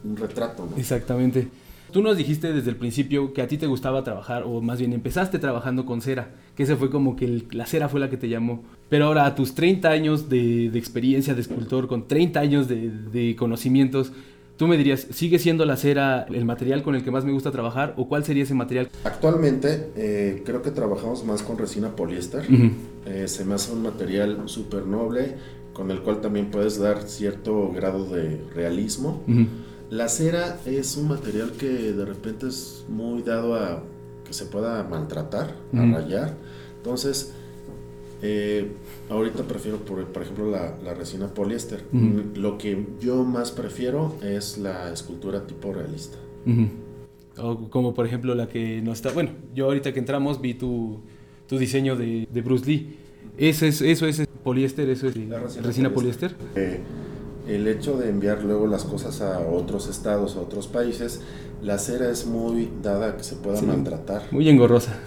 un 0.03 0.17
retrato, 0.17 0.67
¿no? 0.69 0.77
Exactamente. 0.77 1.47
Tú 1.91 2.01
nos 2.01 2.17
dijiste 2.17 2.53
desde 2.53 2.69
el 2.71 2.77
principio 2.77 3.33
que 3.33 3.41
a 3.41 3.47
ti 3.47 3.57
te 3.57 3.67
gustaba 3.67 4.03
trabajar, 4.03 4.43
o 4.47 4.61
más 4.61 4.79
bien 4.79 4.93
empezaste 4.93 5.37
trabajando 5.37 5.85
con 5.85 6.01
cera, 6.01 6.29
que 6.55 6.63
ese 6.63 6.75
fue 6.75 6.89
como 6.89 7.15
que 7.15 7.25
el- 7.25 7.47
la 7.51 7.65
cera 7.65 7.87
fue 7.89 7.99
la 7.99 8.09
que 8.09 8.17
te 8.17 8.29
llamó. 8.29 8.63
Pero 8.91 9.05
ahora 9.05 9.25
a 9.25 9.35
tus 9.35 9.55
30 9.55 9.89
años 9.89 10.27
de, 10.27 10.69
de 10.69 10.77
experiencia 10.77 11.33
de 11.33 11.39
escultor, 11.39 11.87
con 11.87 12.09
30 12.09 12.39
años 12.41 12.67
de, 12.67 12.89
de 12.89 13.37
conocimientos, 13.37 14.11
tú 14.57 14.67
me 14.67 14.75
dirías, 14.77 15.07
¿sigue 15.11 15.39
siendo 15.39 15.63
la 15.63 15.77
cera 15.77 16.25
el 16.29 16.43
material 16.43 16.83
con 16.83 16.95
el 16.95 17.01
que 17.01 17.09
más 17.09 17.23
me 17.23 17.31
gusta 17.31 17.51
trabajar? 17.51 17.93
¿O 17.95 18.09
cuál 18.09 18.25
sería 18.25 18.43
ese 18.43 18.53
material? 18.53 18.89
Actualmente 19.05 19.91
eh, 19.95 20.43
creo 20.45 20.61
que 20.61 20.71
trabajamos 20.71 21.23
más 21.23 21.41
con 21.41 21.57
resina 21.57 21.95
poliéster. 21.95 22.43
Ujú. 22.51 22.71
Eh, 23.05 23.29
se 23.29 23.45
me 23.45 23.53
hace 23.53 23.71
un 23.71 23.81
material 23.81 24.37
súper 24.47 24.85
noble 24.85 25.35
con 25.71 25.89
el 25.89 26.01
cual 26.01 26.19
también 26.19 26.51
puedes 26.51 26.77
dar 26.77 27.03
cierto 27.03 27.71
grado 27.71 28.03
de 28.09 28.41
realismo. 28.53 29.23
La 29.89 30.09
cera 30.09 30.59
es 30.65 30.97
un 30.97 31.07
material 31.07 31.51
que 31.57 31.67
de 31.93 32.03
repente 32.03 32.47
es 32.47 32.83
muy 32.89 33.21
dado 33.21 33.55
a 33.55 33.81
que 34.25 34.33
se 34.33 34.45
pueda 34.47 34.83
maltratar, 34.83 35.55
a 35.73 35.81
Ujú. 35.81 35.93
rayar. 35.93 36.35
Entonces, 36.75 37.33
eh, 38.21 38.71
ahorita 39.09 39.43
prefiero, 39.43 39.77
por, 39.79 40.03
por 40.05 40.21
ejemplo, 40.23 40.49
la, 40.49 40.75
la 40.83 40.93
resina 40.93 41.27
poliéster. 41.27 41.83
Ujú. 41.93 41.97
Mm, 42.05 42.33
Lo 42.35 42.57
que 42.57 42.85
yo 42.99 43.23
más 43.23 43.51
prefiero 43.51 44.15
es 44.21 44.57
la 44.57 44.91
escultura 44.93 45.45
tipo 45.47 45.73
realista. 45.73 46.17
Ujú. 46.45 46.67
O 47.37 47.69
como 47.69 47.93
por 47.93 48.05
ejemplo 48.05 48.35
la 48.35 48.47
que 48.49 48.81
no 48.81 48.91
está... 48.91 49.11
Bueno, 49.11 49.31
yo 49.55 49.65
ahorita 49.65 49.93
que 49.93 49.99
entramos 49.99 50.41
vi 50.41 50.53
tu, 50.53 50.99
tu 51.47 51.57
diseño 51.57 51.95
de, 51.95 52.27
de 52.31 52.41
Bruce 52.41 52.65
Lee. 52.65 52.97
¿Eso 53.37 53.65
es, 53.65 53.81
¿Eso 53.81 54.05
es 54.05 54.27
poliéster? 54.43 54.89
¿Eso 54.89 55.07
es 55.07 55.15
La 55.15 55.39
resina, 55.39 55.91
poliéster? 55.93 56.35
Eh, 56.55 56.79
el 57.47 57.67
hecho 57.67 57.97
de 57.97 58.09
enviar 58.09 58.43
luego 58.43 58.67
las 58.67 58.83
cosas 58.83 59.21
a 59.21 59.39
otros 59.39 59.87
estados, 59.87 60.35
a 60.35 60.41
otros 60.41 60.67
países, 60.67 61.21
la 61.63 61.77
cera 61.79 62.11
es 62.11 62.25
muy 62.27 62.69
dada 62.83 63.09
a 63.11 63.17
que 63.17 63.23
se 63.23 63.35
pueda 63.37 63.57
Sí. 63.57 63.65
maltratar. 63.65 64.23
Muy 64.31 64.47
engorrosa. 64.49 64.99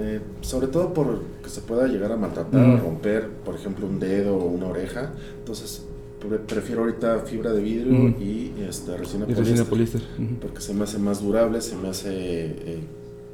Eh, 0.00 0.20
sobre 0.42 0.68
todo 0.68 0.94
por 0.94 1.22
que 1.42 1.48
se 1.48 1.60
pueda 1.62 1.86
llegar 1.88 2.12
a 2.12 2.16
maltratar, 2.16 2.60
a 2.64 2.74
Ujú. 2.74 2.84
romper, 2.84 3.28
por 3.44 3.54
ejemplo, 3.56 3.86
un 3.86 3.98
dedo 3.98 4.36
o 4.36 4.44
una 4.46 4.66
oreja. 4.66 5.12
Entonces, 5.38 5.84
pre- 6.20 6.38
prefiero 6.38 6.82
ahorita 6.82 7.20
fibra 7.20 7.52
de 7.52 7.60
vidrio 7.62 7.92
Ujú. 8.10 8.22
y 8.22 8.52
este, 8.68 8.96
resina 8.96 9.24
Y 9.28 9.34
resina 9.34 9.64
poliéster. 9.64 10.00
poliéster. 10.02 10.02
Ujú. 10.18 10.34
Porque 10.40 10.60
se 10.60 10.74
me 10.74 10.84
hace 10.84 10.98
más 10.98 11.22
durable, 11.22 11.60
se 11.60 11.74
me 11.76 11.88
hace 11.88 12.10
eh, 12.12 12.78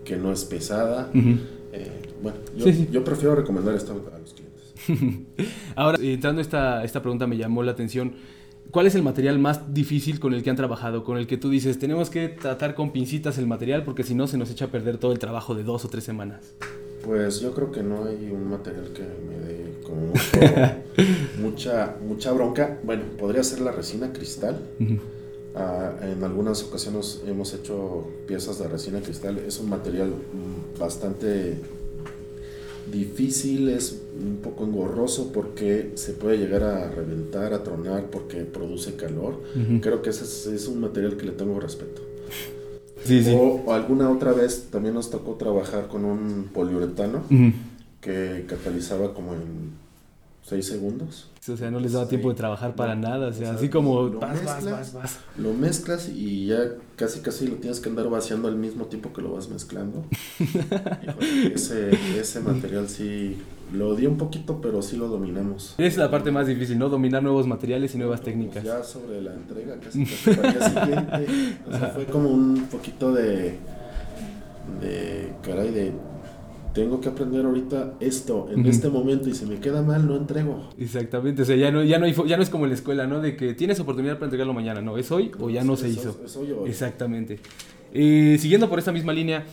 que 0.04 0.16
no 0.16 0.32
es 0.32 0.44
pesada. 0.44 1.10
Ujú. 1.14 1.38
Eh, 1.72 1.90
bueno, 2.22 2.38
yo, 2.56 2.64
Sí, 2.66 2.72
sí. 2.72 2.88
yo 2.90 3.04
prefiero 3.04 3.34
recomendar 3.34 3.74
esto 3.74 3.92
a 3.92 4.18
los 4.18 4.32
clientes. 4.32 5.24
Ahora, 5.76 5.98
entrando 6.00 6.40
esta, 6.40 6.82
esta 6.84 7.02
pregunta 7.02 7.26
me 7.26 7.36
llamó 7.36 7.62
la 7.62 7.72
atención. 7.72 8.14
¿Cuál 8.70 8.86
es 8.86 8.94
el 8.94 9.02
material 9.02 9.38
más 9.38 9.72
difícil 9.72 10.18
con 10.18 10.34
el 10.34 10.42
que 10.42 10.50
han 10.50 10.56
trabajado? 10.56 11.04
Con 11.04 11.16
el 11.16 11.26
que 11.26 11.36
tú 11.36 11.50
dices, 11.50 11.78
tenemos 11.78 12.10
que 12.10 12.28
tratar 12.28 12.74
con 12.74 12.92
pincitas 12.92 13.38
el 13.38 13.46
material 13.46 13.84
porque 13.84 14.02
si 14.02 14.14
no 14.14 14.26
se 14.26 14.36
nos 14.36 14.50
echa 14.50 14.66
a 14.66 14.68
perder 14.68 14.98
todo 14.98 15.12
el 15.12 15.18
trabajo 15.18 15.54
de 15.54 15.62
dos 15.62 15.84
o 15.84 15.88
tres 15.88 16.04
semanas. 16.04 16.54
Pues 17.04 17.40
yo 17.40 17.54
creo 17.54 17.70
que 17.70 17.82
no 17.82 18.04
hay 18.04 18.30
un 18.30 18.48
material 18.48 18.88
que 18.94 19.02
me 19.02 19.38
dé 19.46 19.74
como 19.84 20.12
mucha, 21.40 21.96
mucha 22.06 22.32
bronca. 22.32 22.78
Bueno, 22.82 23.04
podría 23.18 23.44
ser 23.44 23.60
la 23.60 23.72
resina 23.72 24.12
cristal. 24.12 24.58
Ah, 25.54 25.92
en 26.02 26.24
algunas 26.24 26.64
ocasiones 26.64 27.22
hemos 27.26 27.52
hecho 27.54 28.08
piezas 28.26 28.58
de 28.58 28.68
resina 28.68 29.00
cristal. 29.00 29.38
Es 29.38 29.60
un 29.60 29.68
material 29.68 30.08
mm, 30.08 30.80
bastante 30.80 31.58
difícil, 32.90 33.68
es 33.68 34.02
un 34.18 34.36
poco 34.36 34.64
engorroso 34.64 35.32
porque 35.32 35.92
se 35.94 36.12
puede 36.12 36.38
llegar 36.38 36.62
a 36.62 36.90
reventar, 36.90 37.52
a 37.52 37.62
tronar 37.62 38.10
porque 38.10 38.44
produce 38.44 38.96
calor. 38.96 39.42
Creo 39.80 40.02
que 40.02 40.10
ese 40.10 40.24
es, 40.24 40.46
es 40.46 40.68
un 40.68 40.80
material 40.80 41.16
que 41.16 41.26
le 41.26 41.32
tengo 41.32 41.58
respeto. 41.60 42.02
Sí, 43.04 43.22
sí. 43.22 43.36
O, 43.38 43.72
alguna 43.72 44.10
otra 44.10 44.32
vez 44.32 44.68
también 44.70 44.94
nos 44.94 45.10
tocó 45.10 45.34
trabajar 45.34 45.88
con 45.88 46.04
un 46.04 46.48
poliuretano 46.52 47.22
que 48.00 48.44
catalizaba 48.48 49.14
como 49.14 49.34
en 49.34 49.83
6 50.44 50.66
segundos. 50.66 51.30
O 51.50 51.56
sea, 51.56 51.70
no 51.70 51.78
les 51.80 51.92
daba 51.92 52.06
tiempo 52.08 52.28
de 52.30 52.34
trabajar 52.36 52.74
para 52.74 52.94
nada. 52.94 53.28
O 53.28 53.32
sea, 53.32 53.52
así 53.52 53.68
como 53.68 54.02
lo 54.04 54.20
mezclas. 54.20 54.64
vas, 54.64 54.92
vas. 54.92 55.18
Lo 55.38 55.52
mezclas 55.54 56.08
y 56.08 56.46
ya 56.46 56.58
casi 56.96 57.20
casi 57.20 57.46
lo 57.46 57.56
tienes 57.56 57.80
que 57.80 57.88
andar 57.88 58.08
vaciando 58.10 58.48
al 58.48 58.56
mismo 58.56 58.84
tiempo 58.86 59.12
que 59.12 59.22
lo 59.22 59.32
vas 59.34 59.48
mezclando. 59.48 60.04
Ese, 61.54 61.90
ese 62.18 62.40
material 62.40 62.88
sí 62.88 63.36
lo 63.72 63.88
odié 63.90 64.06
un 64.08 64.18
poquito, 64.18 64.60
pero 64.60 64.82
sí 64.82 64.96
lo 64.96 65.08
dominamos. 65.08 65.74
Es 65.78 65.96
la 65.96 66.10
parte 66.10 66.30
más 66.30 66.46
difícil, 66.46 66.78
¿no? 66.78 66.88
Dominar 66.88 67.22
nuevos 67.22 67.46
materiales 67.46 67.94
y 67.94 67.98
nuevas 67.98 68.20
Pues 68.20 68.32
técnicas. 68.32 68.62
ya 68.62 68.82
sobre 68.82 69.20
la 69.22 69.34
entrega, 69.34 69.76
casi 69.80 70.04
casi 70.04 70.30
para 70.34 70.48
el 70.48 70.54
día 70.58 70.68
siguiente. 70.70 71.58
O 71.66 71.70
sea, 71.70 71.88
fue 71.88 72.04
como 72.06 72.28
un 72.30 72.66
poquito 72.70 73.12
de. 73.12 73.58
de. 74.80 75.32
caray, 75.42 75.70
de. 75.70 75.92
Tengo 76.74 77.00
que 77.00 77.08
aprender 77.08 77.44
ahorita 77.46 77.94
esto 78.00 78.48
en 78.52 78.66
este 78.66 78.88
momento 78.88 79.28
y 79.28 79.34
si 79.34 79.46
me 79.46 79.60
queda 79.60 79.82
mal, 79.82 80.06
no 80.08 80.16
entrego. 80.16 80.70
Exactamente, 80.76 81.42
o 81.42 81.44
sea, 81.44 81.54
ya 81.56 81.70
no, 81.70 81.84
ya, 81.84 81.98
no 82.00 82.06
hay 82.06 82.14
ya 82.26 82.36
no 82.36 82.42
es 82.42 82.50
como 82.50 82.64
en 82.64 82.70
la 82.70 82.74
escuela, 82.74 83.06
¿no? 83.06 83.20
De 83.20 83.36
que 83.36 83.54
tienes 83.54 83.78
oportunidad 83.78 84.14
para 84.14 84.26
entregarlo 84.26 84.52
mañana, 84.54 84.82
no, 84.82 84.98
es 84.98 85.12
hoy 85.12 85.30
o 85.38 85.50
ya 85.50 85.62
no 85.62 85.76
se 85.76 85.86
Es- 85.86 85.94
hizo. 85.98 86.20
es 86.24 86.36
hoy 86.36 86.50
o 86.50 86.62
hoy. 86.62 86.70
Exactamente. 86.70 87.38
Eh, 87.92 88.36
siguiendo 88.40 88.68
por 88.68 88.80
esta 88.80 88.90
misma 88.90 89.12
línea, 89.12 89.44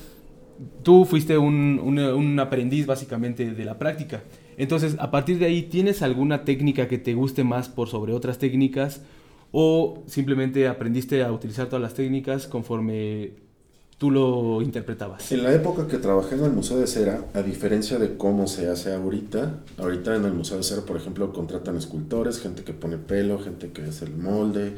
tú 0.81 1.05
fuiste 1.05 1.37
un, 1.37 1.79
un- 1.83 1.99
un 1.99 2.39
aprendiz 2.39 2.87
básicamente 2.87 3.51
de 3.53 3.65
la 3.65 3.77
práctica. 3.77 4.23
Entonces, 4.57 4.95
a 4.99 5.11
partir 5.11 5.37
de 5.37 5.45
ahí, 5.45 5.61
¿tienes 5.63 6.01
alguna 6.01 6.43
técnica 6.43 6.87
que 6.87 6.97
te 6.97 7.13
guste 7.13 7.43
más 7.43 7.69
por 7.69 7.87
sobre 7.87 8.13
otras 8.13 8.39
técnicas? 8.39 9.03
¿O 9.51 10.03
simplemente 10.07 10.67
aprendiste 10.67 11.23
a 11.23 11.31
utilizar 11.31 11.67
todas 11.67 11.81
las 11.81 11.93
técnicas 11.93 12.47
conforme 12.47 13.31
tú 14.01 14.09
lo 14.09 14.63
interpretabas? 14.63 15.31
En 15.31 15.43
la 15.43 15.53
época 15.53 15.87
que 15.87 15.99
trabajé 15.99 16.33
en 16.33 16.43
el 16.43 16.51
Museo 16.53 16.77
de 16.79 16.87
Cera, 16.87 17.23
a 17.35 17.43
diferencia 17.43 17.99
de 17.99 18.17
cómo 18.17 18.47
se 18.47 18.67
hace 18.67 18.91
ahorita, 18.95 19.59
ahorita 19.77 20.15
en 20.15 20.25
el 20.25 20.33
Museo 20.33 20.57
de 20.57 20.63
Cera, 20.63 20.81
por 20.81 20.97
ejemplo, 20.97 21.31
contratan 21.31 21.77
escultores, 21.77 22.39
gente 22.39 22.63
que 22.63 22.73
pone 22.73 22.97
pelo, 22.97 23.37
gente 23.37 23.69
que 23.71 23.83
hace 23.83 24.05
el 24.05 24.17
molde. 24.17 24.73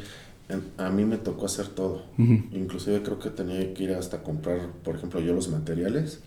A 0.77 0.89
mí 0.89 1.05
me 1.05 1.15
tocó 1.15 1.45
hacer 1.45 1.67
todo. 1.69 2.01
Ujú. 2.19 2.33
Inclusive 2.51 3.01
creo 3.01 3.17
que 3.17 3.29
tenía 3.29 3.73
que 3.73 3.83
ir 3.85 3.93
hasta 3.93 4.21
comprar, 4.23 4.59
por 4.83 4.97
ejemplo, 4.97 5.21
yo 5.21 5.31
los 5.33 5.47
materiales. 5.47 6.19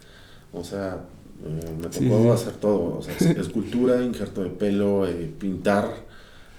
O 0.55 0.65
sea, 0.65 1.05
eh, 1.45 1.71
me 1.77 1.89
tocó 1.89 2.23
Sí, 2.23 2.29
hacer 2.33 2.55
todo. 2.55 2.97
O 2.97 3.03
sea, 3.03 3.15
es- 3.15 3.37
escultura, 3.37 4.03
injerto 4.03 4.43
de 4.43 4.49
pelo, 4.49 5.07
eh, 5.07 5.31
pintar, 5.39 5.91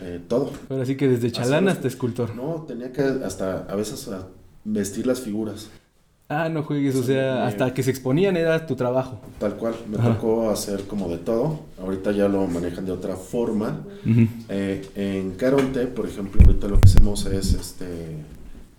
eh, 0.01 0.21
todo. 0.27 0.51
Ahora 0.69 0.85
sí 0.85 0.95
que 0.97 1.07
desde 1.07 1.31
chalán 1.31 1.67
hasta 1.67 1.87
escultor. 1.87 2.35
No, 2.35 2.63
tenía 2.67 2.91
que 2.93 3.01
hasta 3.01 3.63
a 3.63 3.75
veces 3.75 4.07
a 4.09 4.27
vestir 4.65 5.07
las 5.07 5.19
figuras. 5.21 5.69
Ah, 6.29 6.49
no 6.49 6.63
juegues, 6.63 6.93
o 6.95 7.03
sea, 7.03 7.47
hasta 7.47 7.73
que 7.73 7.83
se 7.83 7.89
exponían 7.91 8.35
era 8.35 8.65
tu 8.65 8.75
trabajo. 8.75 9.21
Tal 9.39 9.55
cual, 9.55 9.75
me 9.89 9.97
Ajá. 9.97 10.13
tocó 10.15 10.49
hacer 10.49 10.81
como 10.83 11.07
de 11.07 11.19
todo. 11.19 11.61
Ahorita 11.79 12.11
ya 12.11 12.27
lo 12.27 12.45
manejan 12.47 12.85
de 12.85 12.91
otra 12.91 13.15
forma. 13.15 13.81
Eh, 14.49 14.85
en 14.95 15.31
Caronte, 15.35 15.87
por 15.87 16.05
ejemplo, 16.05 16.41
ahorita 16.45 16.67
lo 16.67 16.81
que 16.81 16.87
hacemos 16.89 17.25
es, 17.27 17.53
este, 17.53 17.87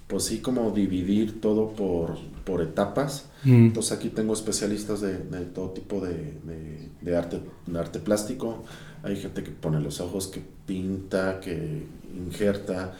pues 0.08 0.24
sí, 0.24 0.40
como 0.40 0.70
dividir 0.72 1.40
todo 1.40 1.70
por, 1.70 2.18
por 2.44 2.60
etapas. 2.60 3.30
Entonces 3.46 3.92
aquí 3.92 4.10
tengo 4.10 4.34
especialistas 4.34 5.00
de, 5.00 5.16
de 5.16 5.46
todo 5.46 5.70
tipo 5.70 6.00
de, 6.00 6.34
de- 6.44 6.88
de 7.00 7.16
arte, 7.16 7.40
de 7.66 7.78
arte 7.78 7.98
plástico. 7.98 8.62
Hay 9.02 9.16
gente 9.16 9.42
que 9.42 9.52
pone 9.52 9.80
los 9.80 10.02
ojos, 10.02 10.26
que 10.26 10.42
pinta, 10.66 11.40
que 11.40 11.84
injerta, 12.14 12.92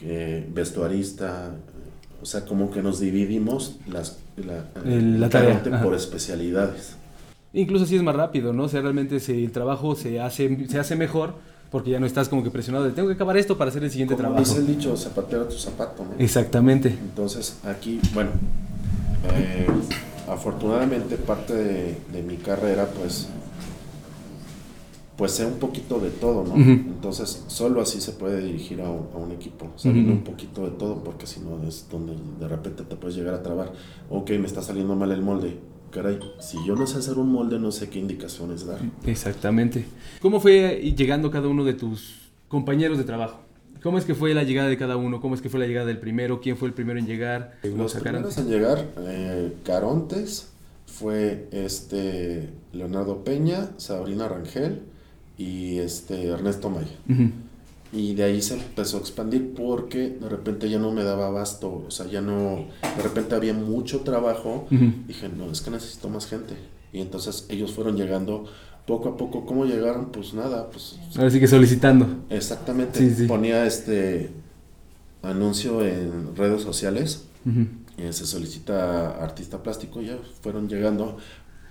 que 0.00 0.44
vestuarista. 0.52 1.54
O 2.22 2.24
sea, 2.24 2.44
como 2.44 2.70
que 2.70 2.82
nos 2.82 3.00
dividimos 3.00 3.76
las, 3.90 4.18
la, 4.36 5.28
tarea, 5.28 5.60
por 5.82 5.94
especialidades. 5.94 6.94
Incluso 7.52 7.84
así 7.84 7.96
es 7.96 8.02
más 8.02 8.14
rápido, 8.16 8.52
¿no? 8.52 8.64
O 8.64 8.68
sea, 8.68 8.80
realmente 8.80 9.18
se- 9.20 9.44
el 9.44 9.50
trabajo 9.50 9.94
se 9.96 10.20
hace, 10.20 10.66
se 10.68 10.78
hace 10.78 10.94
mejor 10.96 11.34
porque 11.70 11.90
ya 11.90 11.98
no 12.00 12.06
estás 12.06 12.28
como 12.28 12.42
que 12.44 12.50
presionado 12.50 12.84
de 12.84 12.92
tengo 12.92 13.08
que 13.08 13.14
acabar 13.14 13.36
esto 13.36 13.58
para 13.58 13.70
hacer 13.70 13.82
el 13.82 13.90
siguiente 13.90 14.14
Como 14.14 14.28
trabajo. 14.28 14.44
dice 14.44 14.58
el 14.60 14.66
dicho, 14.66 14.96
zapatero 14.96 15.42
a 15.42 15.48
tu 15.48 15.56
zapato, 15.56 16.04
¿no? 16.04 16.22
Exactamente. 16.22 16.90
Entonces 16.90 17.58
aquí, 17.64 17.98
bueno, 18.14 18.30
eh, 19.34 19.66
afortunadamente 20.28 21.16
parte 21.16 21.54
de, 21.54 21.96
de 22.12 22.22
mi 22.22 22.36
carrera, 22.36 22.86
pues, 22.98 23.28
pues 25.16 25.32
sé 25.32 25.44
un 25.46 25.58
poquito 25.58 26.00
de 26.00 26.10
todo, 26.10 26.44
¿no? 26.44 26.54
Entonces 26.56 27.44
solo 27.46 27.80
así 27.80 28.00
se 28.00 28.12
puede 28.12 28.42
dirigir 28.42 28.80
a 28.80 28.90
un, 28.90 29.08
a 29.14 29.18
un 29.18 29.30
equipo, 29.32 29.70
sabiendo 29.76 30.12
Ujú. 30.12 30.18
un 30.20 30.24
poquito 30.24 30.64
de 30.64 30.70
todo, 30.70 31.04
porque 31.04 31.26
si 31.26 31.40
no 31.40 31.62
es 31.66 31.86
donde 31.90 32.14
de 32.40 32.48
repente 32.48 32.82
te 32.84 32.96
puedes 32.96 33.16
llegar 33.16 33.34
a 33.34 33.42
trabar. 33.42 33.72
Ok, 34.10 34.30
me 34.30 34.46
está 34.46 34.62
saliendo 34.62 34.94
mal 34.96 35.12
el 35.12 35.22
molde. 35.22 35.58
Caray, 35.90 36.18
si 36.40 36.56
yo 36.66 36.74
no 36.74 36.86
sé 36.86 36.98
hacer 36.98 37.18
un 37.18 37.30
molde, 37.30 37.58
no 37.58 37.70
sé 37.70 37.90
qué 37.90 37.98
indicaciones 37.98 38.64
dar. 38.64 38.78
Exactamente. 39.06 39.84
¿Cómo 40.22 40.40
fue 40.40 40.94
llegando 40.96 41.30
cada 41.30 41.48
uno 41.48 41.64
de 41.64 41.74
tus 41.74 42.30
compañeros 42.48 42.96
de 42.96 43.04
trabajo? 43.04 43.40
¿Cómo 43.82 43.98
es 43.98 44.04
que 44.04 44.14
fue 44.14 44.32
la 44.32 44.44
llegada 44.44 44.68
de 44.68 44.78
cada 44.78 44.96
uno? 44.96 45.20
¿Cómo 45.20 45.34
es 45.34 45.42
que 45.42 45.50
fue 45.50 45.60
la 45.60 45.66
llegada 45.66 45.86
del 45.86 45.98
primero? 45.98 46.40
¿Quién 46.40 46.56
fue 46.56 46.68
el 46.68 46.74
primero 46.74 46.98
en 46.98 47.06
llegar? 47.06 47.58
Los 47.62 47.94
primeros 47.94 48.38
en 48.38 48.48
llegar, 48.48 48.86
eh, 49.00 49.52
Carontes, 49.64 50.48
fue 50.86 51.48
este 51.52 52.48
Leonardo 52.72 53.24
Peña, 53.24 53.70
Sabrina 53.76 54.28
Rangel 54.28 54.82
y 55.38 55.78
este 55.78 56.28
Ernesto 56.28 56.70
Maya. 56.70 56.96
Y 57.92 58.14
de 58.14 58.24
ahí 58.24 58.40
se 58.40 58.54
empezó 58.54 58.96
a 58.96 59.00
expandir 59.00 59.52
porque 59.54 60.08
de 60.08 60.28
repente 60.28 60.70
ya 60.70 60.78
no 60.78 60.92
me 60.92 61.04
daba 61.04 61.26
abasto, 61.26 61.84
o 61.86 61.90
sea, 61.90 62.06
ya 62.06 62.22
no, 62.22 62.64
de 62.96 63.02
repente 63.02 63.34
había 63.34 63.52
mucho 63.52 64.00
trabajo. 64.00 64.66
Dije, 65.06 65.28
no, 65.28 65.50
es 65.50 65.60
que 65.60 65.70
necesito 65.70 66.08
más 66.08 66.26
gente. 66.26 66.54
Y 66.92 67.00
entonces 67.00 67.46
ellos 67.48 67.72
fueron 67.72 67.96
llegando 67.96 68.44
poco 68.86 69.10
a 69.10 69.16
poco. 69.16 69.44
¿Cómo 69.46 69.64
llegaron? 69.66 70.10
Pues 70.12 70.34
nada, 70.34 70.70
pues 70.70 70.98
Ahora 71.16 71.30
sí 71.30 71.40
que 71.40 71.48
solicitando. 71.48 72.24
exactamente. 72.30 72.98
Sí, 72.98 73.14
sí. 73.14 73.26
Ponía 73.26 73.66
este 73.66 74.30
anuncio 75.22 75.84
en 75.84 76.34
redes 76.34 76.62
sociales 76.62 77.26
eh, 77.98 78.12
se 78.12 78.26
solicita 78.26 79.22
artista 79.22 79.62
plástico, 79.62 80.00
ya 80.00 80.18
fueron 80.40 80.68
llegando. 80.68 81.18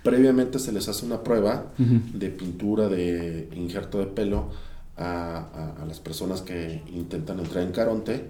Previamente 0.02 0.58
se 0.58 0.72
les 0.72 0.88
hace 0.88 1.06
una 1.06 1.22
prueba 1.22 1.66
de 1.78 2.28
pintura, 2.30 2.88
de 2.88 3.48
injerto 3.54 3.98
de 3.98 4.06
pelo 4.06 4.50
a, 4.96 5.36
a- 5.78 5.82
a 5.82 5.86
las 5.86 6.00
personas 6.00 6.42
que 6.42 6.82
intentan 6.92 7.38
entrar 7.38 7.64
en 7.64 7.72
Caronte. 7.72 8.24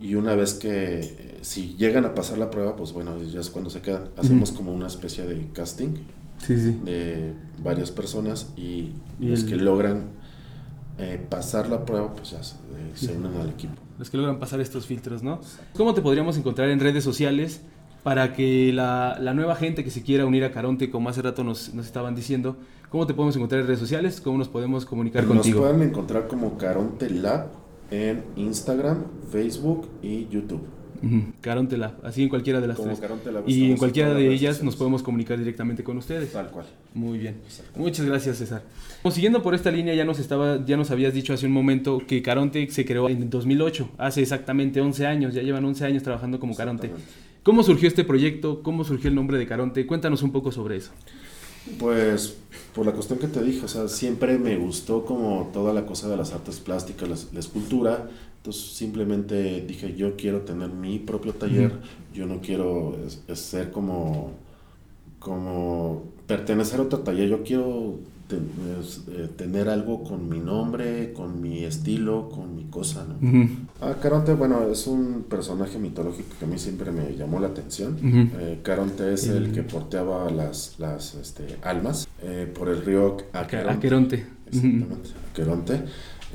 Y 0.00 0.16
una 0.16 0.34
vez 0.34 0.54
que, 0.54 1.00
eh, 1.00 1.38
si 1.42 1.76
llegan 1.76 2.04
a 2.04 2.14
pasar 2.14 2.36
la 2.36 2.50
prueba, 2.50 2.76
pues 2.76 2.92
bueno, 2.92 3.22
ya 3.22 3.40
es 3.40 3.48
cuando 3.48 3.70
se 3.70 3.80
quedan. 3.80 4.08
Hacemos 4.18 4.52
como 4.52 4.72
una 4.72 4.86
especie 4.88 5.24
de 5.24 5.48
casting 5.52 5.94
Sí, 6.38 6.58
sí. 6.58 6.78
de 6.84 7.32
varias 7.62 7.90
personas 7.90 8.48
y, 8.56 8.90
Y 9.20 9.28
los 9.28 9.44
el- 9.44 9.48
que 9.48 9.56
logran 9.56 10.08
eh, 10.98 11.24
pasar 11.28 11.68
la 11.70 11.84
prueba, 11.84 12.12
pues 12.14 12.30
ya 12.32 12.42
se, 12.42 12.54
eh, 12.56 12.92
se 12.94 13.12
unen 13.16 13.34
al 13.40 13.48
equipo. 13.48 13.74
Los 13.98 14.10
que 14.10 14.16
logran 14.16 14.38
pasar 14.38 14.60
estos 14.60 14.86
filtros, 14.86 15.22
¿no? 15.22 15.40
¿Cómo 15.72 15.94
te 15.94 16.02
podríamos 16.02 16.36
encontrar 16.36 16.68
en 16.68 16.80
redes 16.80 17.02
sociales 17.02 17.62
para 18.04 18.34
que 18.34 18.70
la, 18.72 19.18
la 19.20 19.34
nueva 19.34 19.56
gente 19.56 19.82
que 19.82 19.90
se 19.90 20.02
quiera 20.02 20.26
unir 20.26 20.44
a 20.44 20.52
Caronte, 20.52 20.90
como 20.90 21.08
hace 21.08 21.22
rato 21.22 21.42
nos, 21.42 21.74
nos 21.74 21.86
estaban 21.86 22.14
diciendo, 22.14 22.56
¿cómo 22.90 23.06
te 23.06 23.14
podemos 23.14 23.34
encontrar 23.34 23.62
en 23.62 23.66
redes 23.66 23.80
sociales? 23.80 24.20
¿Cómo 24.20 24.38
nos 24.38 24.48
podemos 24.48 24.84
comunicar 24.84 25.24
Nos 25.24 25.32
contigo? 25.32 25.62
pueden 25.62 25.82
encontrar 25.82 26.28
como 26.28 26.56
Caronte 26.58 27.08
Lab 27.10 27.48
en 27.90 28.22
Instagram, 28.36 29.04
Facebook 29.32 29.88
y 30.02 30.28
YouTube. 30.28 30.60
Caronte 31.42 31.76
Lab, 31.76 31.96
así 32.02 32.22
en 32.22 32.30
cualquiera 32.30 32.60
de 32.62 32.66
las 32.68 32.76
Como 32.76 32.88
tres. 32.88 33.00
Caronte 33.00 33.30
Lab 33.30 33.44
Y 33.46 33.70
en 33.70 33.76
cualquiera 33.76 34.14
de 34.14 34.32
ellas 34.32 34.62
nos 34.62 34.74
podemos 34.74 35.02
comunicar 35.02 35.38
directamente 35.38 35.84
con 35.84 35.98
ustedes. 35.98 36.32
Tal 36.32 36.50
cual. 36.50 36.64
Muy 36.94 37.18
bien. 37.18 37.36
Muchas 37.76 38.06
gracias, 38.06 38.38
César. 38.38 38.62
Pues, 39.02 39.14
siguiendo 39.14 39.42
por 39.42 39.54
esta 39.54 39.70
línea, 39.70 39.94
ya 39.94 40.04
nos, 40.06 40.18
estaba, 40.18 40.64
ya 40.64 40.78
nos 40.78 40.90
habías 40.90 41.12
dicho 41.12 41.34
hace 41.34 41.44
un 41.46 41.52
momento 41.52 42.00
que 42.06 42.22
Caronte 42.22 42.70
se 42.70 42.86
creó 42.86 43.10
en 43.10 43.28
2008, 43.28 43.90
hace 43.98 44.22
exactamente 44.22 44.80
11 44.80 45.06
años, 45.06 45.34
ya 45.34 45.42
llevan 45.42 45.64
11 45.66 45.84
años 45.84 46.02
trabajando 46.02 46.40
como 46.40 46.54
Caronte. 46.54 46.90
¿Cómo 47.44 47.62
surgió 47.62 47.86
este 47.88 48.04
proyecto? 48.04 48.62
¿Cómo 48.62 48.84
surgió 48.84 49.10
el 49.10 49.14
nombre 49.14 49.36
de 49.36 49.46
Caronte? 49.46 49.86
Cuéntanos 49.86 50.22
un 50.22 50.32
poco 50.32 50.50
sobre 50.50 50.76
eso. 50.76 50.92
Pues 51.78 52.36
por 52.74 52.86
la 52.86 52.92
cuestión 52.92 53.18
que 53.18 53.26
te 53.28 53.42
dije, 53.42 53.66
o 53.66 53.68
sea, 53.68 53.86
siempre 53.88 54.38
me 54.38 54.56
gustó 54.56 55.04
como 55.04 55.50
toda 55.52 55.74
la 55.74 55.84
cosa 55.84 56.08
de 56.08 56.16
las 56.16 56.32
artes 56.32 56.58
plásticas, 56.58 57.28
la, 57.32 57.40
escultura. 57.40 58.08
Entonces 58.38 58.62
simplemente 58.72 59.60
dije, 59.60 59.94
yo 59.94 60.16
quiero 60.16 60.40
tener 60.40 60.70
mi 60.70 60.98
propio 60.98 61.34
taller, 61.34 61.72
yo 62.14 62.26
no 62.26 62.40
quiero 62.40 62.96
es- 63.06 63.22
es 63.28 63.40
ser 63.40 63.70
como, 63.70 64.32
como 65.18 66.02
pertenecer 66.26 66.80
a 66.80 66.84
otro 66.84 67.00
taller, 67.00 67.28
yo 67.28 67.42
quiero 67.42 67.98
te- 68.28 68.36
es, 68.80 69.02
eh, 69.08 69.28
tener 69.36 69.68
algo 69.68 70.02
con 70.04 70.28
mi 70.28 70.38
nombre, 70.40 71.12
con 71.12 71.40
mi 71.40 71.64
estilo, 71.64 72.28
con 72.30 72.56
mi 72.56 72.64
cosa, 72.64 73.04
¿no? 73.08 73.48
Ah, 73.80 73.94
Caronte, 74.00 74.34
bueno, 74.34 74.66
es 74.70 74.86
un 74.86 75.24
personaje 75.28 75.78
mitológico 75.78 76.28
que 76.38 76.44
a 76.44 76.48
mí 76.48 76.58
siempre 76.58 76.90
me 76.90 77.14
llamó 77.16 77.38
la 77.40 77.48
atención. 77.48 77.98
Eh, 78.38 78.60
Caronte 78.62 79.12
es 79.12 79.26
el 79.28 79.46
El- 79.46 79.52
que 79.52 79.62
porteaba 79.62 80.30
las, 80.30 80.74
las 80.78 81.14
este, 81.14 81.56
almas 81.62 82.08
eh, 82.22 82.50
por 82.52 82.68
el 82.68 82.84
río 82.84 83.16
Aqueronte. 83.32 83.72
Aqueronte. 83.72 84.26
Exactamente, 84.46 85.10
Aqueronte. 85.32 85.80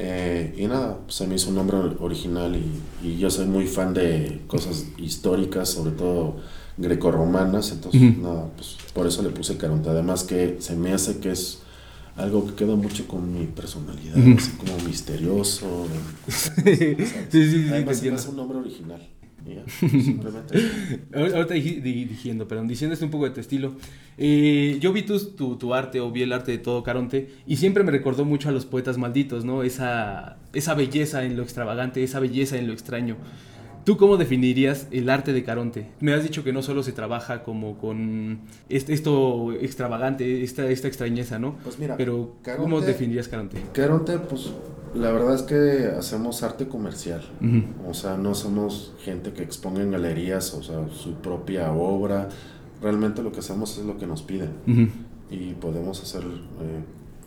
Eh, 0.01 0.55
y 0.57 0.65
nada, 0.67 0.97
pues 1.03 1.15
se 1.15 1.27
me 1.27 1.35
hizo 1.35 1.49
un 1.49 1.55
nombre 1.55 1.77
original 1.99 2.55
y, 2.55 3.05
y 3.07 3.17
yo 3.17 3.29
soy 3.29 3.47
muy 3.47 3.67
fan 3.67 3.93
de 3.93 4.41
cosas 4.47 4.85
históricas, 4.97 5.69
sobre 5.69 5.91
todo 5.91 6.37
grecorromanas, 6.77 7.71
entonces 7.71 8.17
nada, 8.17 8.47
pues 8.55 8.77
por 8.93 9.05
eso 9.07 9.21
le 9.21 9.29
puse 9.29 9.57
Caronte. 9.57 9.89
Además 9.89 10.23
que 10.23 10.57
se 10.59 10.75
me 10.75 10.93
hace 10.93 11.17
que 11.19 11.31
es 11.31 11.59
algo 12.15 12.45
que 12.47 12.53
queda 12.55 12.75
mucho 12.75 13.07
con 13.07 13.33
mi 13.33 13.45
personalidad, 13.45 14.15
así 14.37 14.51
como 14.51 14.77
misterioso. 14.85 15.87
sí, 16.27 16.63
sí, 16.65 17.51
sí, 17.51 17.65
te 17.67 17.73
Además 17.73 18.03
hace 18.03 18.29
un 18.29 18.35
nombre 18.35 18.57
original. 18.59 19.01
simplemente. 19.79 20.59
Ahor- 21.13 21.33
Ahorita 21.35 21.53
diciendo, 21.53 22.47
perdón, 22.47 22.67
diciendo 22.67 22.95
un 23.01 23.09
poco 23.11 23.25
de 23.25 23.31
tu 23.31 23.39
estilo. 23.39 23.73
Eh, 24.17 24.77
yo 24.81 24.91
vi 24.91 25.03
tu, 25.03 25.17
tu 25.57 25.73
arte 25.73 26.01
o 26.01 26.11
vi 26.11 26.23
el 26.23 26.33
arte 26.33 26.51
de 26.51 26.57
todo 26.57 26.83
Caronte 26.83 27.29
y 27.47 27.55
siempre 27.55 27.83
me 27.83 27.91
recordó 27.91 28.25
mucho 28.25 28.49
a 28.49 28.51
los 28.51 28.65
poetas 28.65 28.97
malditos, 28.97 29.45
¿no? 29.45 29.63
Esa, 29.63 30.37
esa 30.53 30.73
belleza 30.73 31.23
en 31.23 31.37
lo 31.37 31.43
extravagante, 31.43 32.03
esa 32.03 32.19
belleza 32.19 32.57
en 32.57 32.67
lo 32.67 32.73
extraño. 32.73 33.15
¿Tú 33.85 33.97
cómo 33.97 34.17
definirías 34.17 34.87
el 34.91 35.09
arte 35.09 35.33
de 35.33 35.43
Caronte? 35.43 35.87
Me 35.99 36.13
has 36.13 36.23
dicho 36.23 36.43
que 36.43 36.53
no 36.53 36.61
solo 36.61 36.83
se 36.83 36.91
trabaja 36.91 37.43
como 37.43 37.77
con 37.77 38.41
este- 38.69 38.93
esto 38.93 39.51
extravagante, 39.53 40.43
esta, 40.43 40.69
esta 40.69 40.87
extrañeza, 40.87 41.39
¿no? 41.39 41.55
Pues 41.63 41.79
mira, 41.79 41.97
Pero 41.97 42.35
¿cómo 42.57 42.81
definirías 42.81 43.27
Caronte? 43.27 43.57
Caronte, 43.73 44.17
pues 44.19 44.51
la 44.93 45.11
verdad 45.11 45.35
es 45.35 45.41
que 45.43 45.87
hacemos 45.97 46.43
arte 46.43 46.67
comercial. 46.67 47.21
O 47.87 47.93
sea, 47.93 48.17
no 48.17 48.35
somos 48.35 48.93
gente 49.03 49.33
que 49.33 49.43
exponga 49.43 49.81
en 49.81 49.91
galerías, 49.91 50.53
o 50.53 50.61
sea, 50.63 50.87
su 50.89 51.13
propia 51.15 51.71
obra. 51.71 52.29
Realmente 52.81 53.21
lo 53.23 53.31
que 53.31 53.39
hacemos 53.39 53.77
es 53.77 53.85
lo 53.85 53.97
que 53.97 54.05
nos 54.07 54.21
piden. 54.21 54.51
Y 55.31 55.53
podemos 55.53 56.01
hacer 56.01 56.21
eh, 56.23 56.83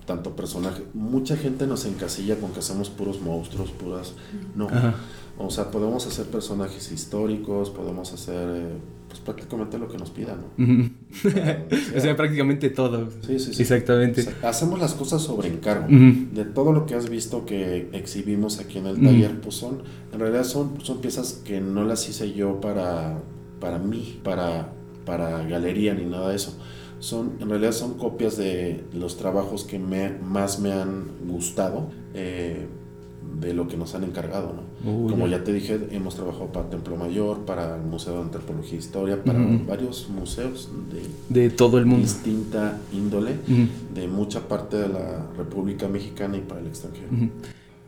tanto 0.06 0.34
personaje. 0.34 0.82
Mucha 0.94 1.36
gente 1.36 1.66
nos 1.66 1.84
encasilla 1.84 2.36
con 2.36 2.52
que 2.52 2.60
hacemos 2.60 2.90
puros 2.90 3.20
monstruos, 3.20 3.70
puras... 3.70 4.14
No. 4.54 4.66
Ajá. 4.68 4.94
O 5.38 5.50
sea, 5.50 5.70
podemos 5.70 6.06
hacer 6.06 6.26
personajes 6.26 6.92
históricos, 6.92 7.70
podemos 7.70 8.12
hacer 8.12 8.48
eh, 8.54 8.68
pues 9.08 9.20
prácticamente 9.20 9.78
lo 9.78 9.88
que 9.88 9.96
nos 9.96 10.10
pidan, 10.10 10.38
¿no? 10.56 10.90
Sea, 11.30 11.66
o 11.96 12.00
sea, 12.00 12.16
prácticamente 12.16 12.70
todo. 12.70 13.08
Sí, 13.26 13.38
sí, 13.38 13.54
sí. 13.54 13.62
Exactamente. 13.62 14.20
O 14.20 14.24
sea, 14.24 14.48
hacemos 14.48 14.78
las 14.78 14.94
cosas 14.94 15.22
sobre 15.22 15.48
encargo. 15.48 15.86
Ujú. 15.86 16.34
De 16.34 16.44
todo 16.44 16.72
lo 16.72 16.86
que 16.86 16.94
has 16.94 17.08
visto 17.08 17.46
que 17.46 17.88
exhibimos 17.92 18.58
aquí 18.58 18.78
en 18.78 18.86
el 18.86 19.00
taller, 19.00 19.40
pues 19.40 19.56
son, 19.56 19.82
en 20.12 20.20
realidad 20.20 20.44
son, 20.44 20.80
son 20.82 21.00
piezas 21.00 21.40
que 21.44 21.60
no 21.60 21.84
las 21.84 22.08
hice 22.08 22.32
yo 22.32 22.60
para, 22.60 23.18
para 23.58 23.78
mí, 23.78 24.20
para, 24.22 24.72
para 25.06 25.44
galería 25.44 25.94
ni 25.94 26.04
nada 26.04 26.28
de 26.28 26.36
eso. 26.36 26.58
Son, 27.02 27.32
en 27.40 27.48
realidad 27.48 27.72
son 27.72 27.94
copias 27.94 28.36
de 28.36 28.84
los 28.92 29.16
trabajos 29.16 29.64
que 29.64 29.80
me, 29.80 30.10
más 30.10 30.60
me 30.60 30.72
han 30.72 31.06
gustado 31.26 31.88
eh, 32.14 32.66
de 33.40 33.54
lo 33.54 33.66
que 33.66 33.76
nos 33.76 33.96
han 33.96 34.04
encargado, 34.04 34.52
¿no? 34.54 34.62
Como 35.10 35.26
ya. 35.26 35.38
ya 35.38 35.44
te 35.44 35.52
dije, 35.52 35.80
hemos 35.90 36.14
trabajado 36.14 36.46
para 36.52 36.70
Templo 36.70 36.96
Mayor, 36.96 37.40
para 37.40 37.74
el 37.74 37.82
Museo 37.82 38.14
de 38.14 38.20
Antropología 38.22 38.74
e 38.74 38.78
Historia, 38.78 39.24
para 39.24 39.40
varios 39.66 40.08
museos 40.10 40.70
de 40.92 41.42
De 41.42 41.50
todo 41.50 41.78
el 41.78 41.86
mundo. 41.86 42.04
distinta 42.04 42.78
índole 42.92 43.32
de 43.94 44.06
mucha 44.06 44.46
parte 44.46 44.76
de 44.76 44.88
la 44.88 45.26
República 45.36 45.88
Mexicana 45.88 46.36
y 46.36 46.40
para 46.42 46.60
el 46.60 46.68
extranjero. 46.68 47.08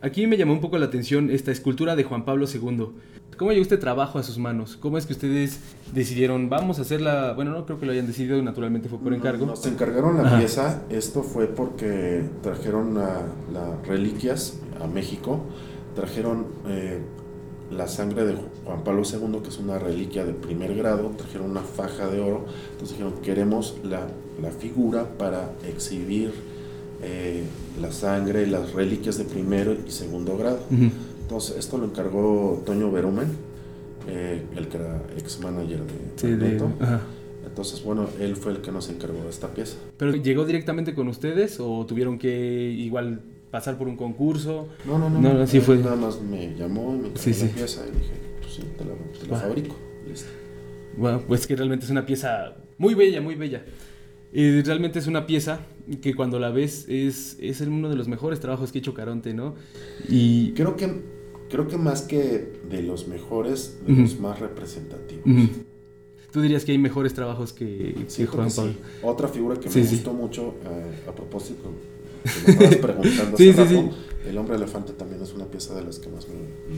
Aquí 0.05 0.27
me 0.27 0.37
llamó 0.37 0.53
un 0.53 0.61
poco 0.61 0.77
la 0.77 0.85
atención 0.85 1.31
esta 1.31 1.51
escultura 1.51 1.95
de 1.95 2.03
Juan 2.03 2.25
Pablo 2.25 2.45
II. 2.45 2.89
¿Cómo 3.37 3.49
llegó 3.51 3.63
este 3.63 3.77
trabajo 3.77 4.19
a 4.19 4.23
sus 4.23 4.37
manos? 4.37 4.77
¿Cómo 4.79 4.99
es 4.99 5.07
que 5.07 5.13
ustedes 5.13 5.59
decidieron, 5.95 6.47
vamos 6.47 6.77
a 6.77 6.83
hacerla? 6.83 7.33
Bueno, 7.33 7.49
no 7.53 7.65
creo 7.65 7.79
que 7.79 7.87
lo 7.87 7.91
hayan 7.91 8.05
decidido, 8.05 8.39
naturalmente 8.43 8.87
fue 8.87 8.99
por 8.99 9.15
encargo. 9.15 9.47
Nos 9.47 9.65
encargaron 9.65 10.17
la 10.17 10.27
Ajá. 10.27 10.37
pieza, 10.37 10.83
esto 10.91 11.23
fue 11.23 11.47
porque 11.47 12.23
trajeron 12.43 12.93
la- 12.93 13.23
las 13.51 13.87
reliquias 13.87 14.59
a 14.79 14.85
México, 14.85 15.39
trajeron 15.95 16.45
eh, 16.67 16.99
la 17.71 17.87
sangre 17.87 18.25
de 18.27 18.35
Juan 18.63 18.83
Pablo 18.83 19.01
II, 19.11 19.39
que 19.41 19.49
es 19.49 19.57
una 19.57 19.79
reliquia 19.79 20.23
de 20.23 20.33
primer 20.33 20.75
grado, 20.75 21.09
trajeron 21.17 21.49
una 21.49 21.61
faja 21.61 22.07
de 22.09 22.19
oro, 22.19 22.45
entonces 22.73 22.95
dijeron, 22.95 23.19
queremos 23.23 23.79
la, 23.83 24.05
la 24.39 24.51
figura 24.51 25.09
para 25.17 25.49
exhibir 25.67 26.31
eh, 27.01 27.43
la 27.81 27.91
sangre, 27.91 28.47
las 28.47 28.73
reliquias 28.73 29.17
de 29.17 29.25
primero 29.25 29.75
y 29.87 29.91
segundo 29.91 30.37
grado. 30.37 30.59
Ujú. 30.71 30.89
Entonces, 31.21 31.57
esto 31.57 31.77
lo 31.77 31.85
encargó 31.85 32.61
Toño 32.65 32.91
Berumen, 32.91 33.27
eh, 34.07 34.43
el 34.55 34.67
que 34.67 34.77
era 34.77 35.01
ex 35.17 35.39
manager 35.41 35.79
de 35.79 35.93
Sí, 36.15 36.27
de- 36.27 36.35
Magneto. 36.37 36.71
ajá. 36.79 37.01
Entonces, 37.45 37.83
bueno, 37.83 38.07
él 38.19 38.35
fue 38.35 38.51
el 38.53 38.57
que 38.59 38.71
nos 38.71 38.89
encargó 38.89 39.23
de 39.23 39.29
esta 39.29 39.47
pieza. 39.53 39.77
¿Pero 39.97 40.15
llegó 40.15 40.45
directamente 40.45 40.93
con 40.93 41.07
ustedes 41.07 41.57
o 41.59 41.85
tuvieron 41.85 42.17
que 42.19 42.71
igual 42.77 43.21
pasar 43.49 43.77
por 43.77 43.87
un 43.87 43.95
concurso? 43.95 44.67
No, 44.85 44.97
no, 44.99 45.09
no. 45.09 45.21
No, 45.21 45.33
no, 45.33 45.47
sí 45.47 45.59
fue. 45.61 45.77
Nada 45.77 45.95
más 45.95 46.19
me 46.21 46.53
llamó 46.55 46.93
y 46.95 46.99
me 46.99 47.07
encargó 47.07 47.17
Sí, 47.21 47.29
la 47.29 47.35
sí. 47.35 47.47
pieza 47.55 47.81
y 47.87 47.91
dije, 47.97 48.11
pues 48.41 48.53
sí, 48.55 48.61
te 48.77 48.83
la, 48.83 48.91
te 49.19 49.27
la 49.27 49.37
fabrico. 49.39 49.75
Listo. 50.07 50.27
Bueno, 50.97 51.21
pues 51.27 51.47
que 51.47 51.55
realmente 51.55 51.85
es 51.85 51.91
una 51.91 52.05
pieza 52.05 52.55
muy 52.77 52.93
bella, 52.93 53.21
muy 53.21 53.35
bella. 53.35 53.63
Y 54.37 54.61
realmente 54.63 54.99
es 54.99 55.07
una 55.07 55.25
pieza 55.25 55.61
que 56.01 56.13
cuando 56.13 56.39
la 56.39 56.49
ves 56.49 56.85
es, 56.89 57.37
es 57.39 57.61
uno 57.61 57.87
de 57.89 57.95
los 57.95 58.09
mejores 58.09 58.41
trabajos 58.41 58.71
que 58.73 58.79
ha 58.79 58.81
hecho 58.81 58.93
Caronte, 58.93 59.33
¿no? 59.33 59.55
Y... 60.09 60.51
Creo 60.55 60.75
que, 60.75 60.91
creo 61.49 61.69
que 61.69 61.77
más 61.77 62.01
que 62.01 62.51
de 62.69 62.83
los 62.83 63.07
mejores, 63.07 63.77
de 63.87 63.93
Ujú. 63.93 64.01
los 64.01 64.19
más 64.19 64.39
representativos. 64.41 65.25
Ujú. 65.25 65.47
¿Tú 66.33 66.41
dirías 66.41 66.65
que 66.65 66.73
hay 66.73 66.77
mejores 66.77 67.13
trabajos 67.13 67.53
que, 67.53 67.95
que 68.13 68.25
Juan 68.27 68.49
que 68.49 68.55
Pablo? 68.55 68.73
sí. 68.73 68.77
Otra 69.03 69.29
figura 69.29 69.57
que 69.57 69.69
Sí, 69.69 69.79
me 69.79 69.85
sí. 69.85 69.95
gustó 69.95 70.11
mucho, 70.13 70.55
eh, 70.65 71.07
a 71.07 71.15
propósito, 71.15 71.71
que 72.25 72.41
me 72.45 72.51
estabas 72.51 72.75
preguntando 72.75 73.35
hace 73.37 73.53
rato. 73.53 73.89
El 74.27 74.37
hombre 74.37 74.55
elefante 74.57 74.91
también 74.93 75.21
es 75.21 75.33
una 75.33 75.45
pieza 75.45 75.75
de 75.75 75.83
las 75.85 75.99
que 75.99 76.09
más 76.09 76.27
me, 76.27 76.33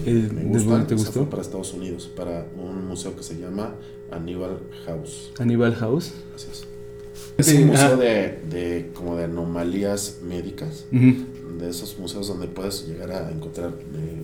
Eh, 0.06 0.30
me 0.32 0.41
¿de 0.43 0.48
gustan. 0.48 0.86
te 0.86 0.93
gustó? 0.93 1.12
fue 1.12 1.26
para 1.26 1.41
Estados 1.41 1.74
Unidos, 1.74 2.06
para 2.15 2.46
un 2.56 2.86
museo 2.86 3.15
que 3.15 3.24
se 3.24 3.39
llama 3.39 3.74
Aníbal 4.12 4.60
House. 4.86 5.32
Aníbal 5.39 5.74
House. 5.74 6.13
Así 6.36 6.50
es. 6.52 6.67
Es 7.38 7.53
un 7.53 7.67
museo 7.67 7.97
de, 7.97 8.39
de 8.49 8.91
como 8.93 9.15
de 9.15 9.25
anomalías 9.25 10.19
médicas, 10.23 10.86
de 10.91 11.69
esos 11.69 11.97
museos 11.99 12.27
donde 12.27 12.47
puedes 12.47 12.88
llegar 12.88 13.12
a 13.12 13.32
encontrar 13.32 13.69
eh, 13.95 14.23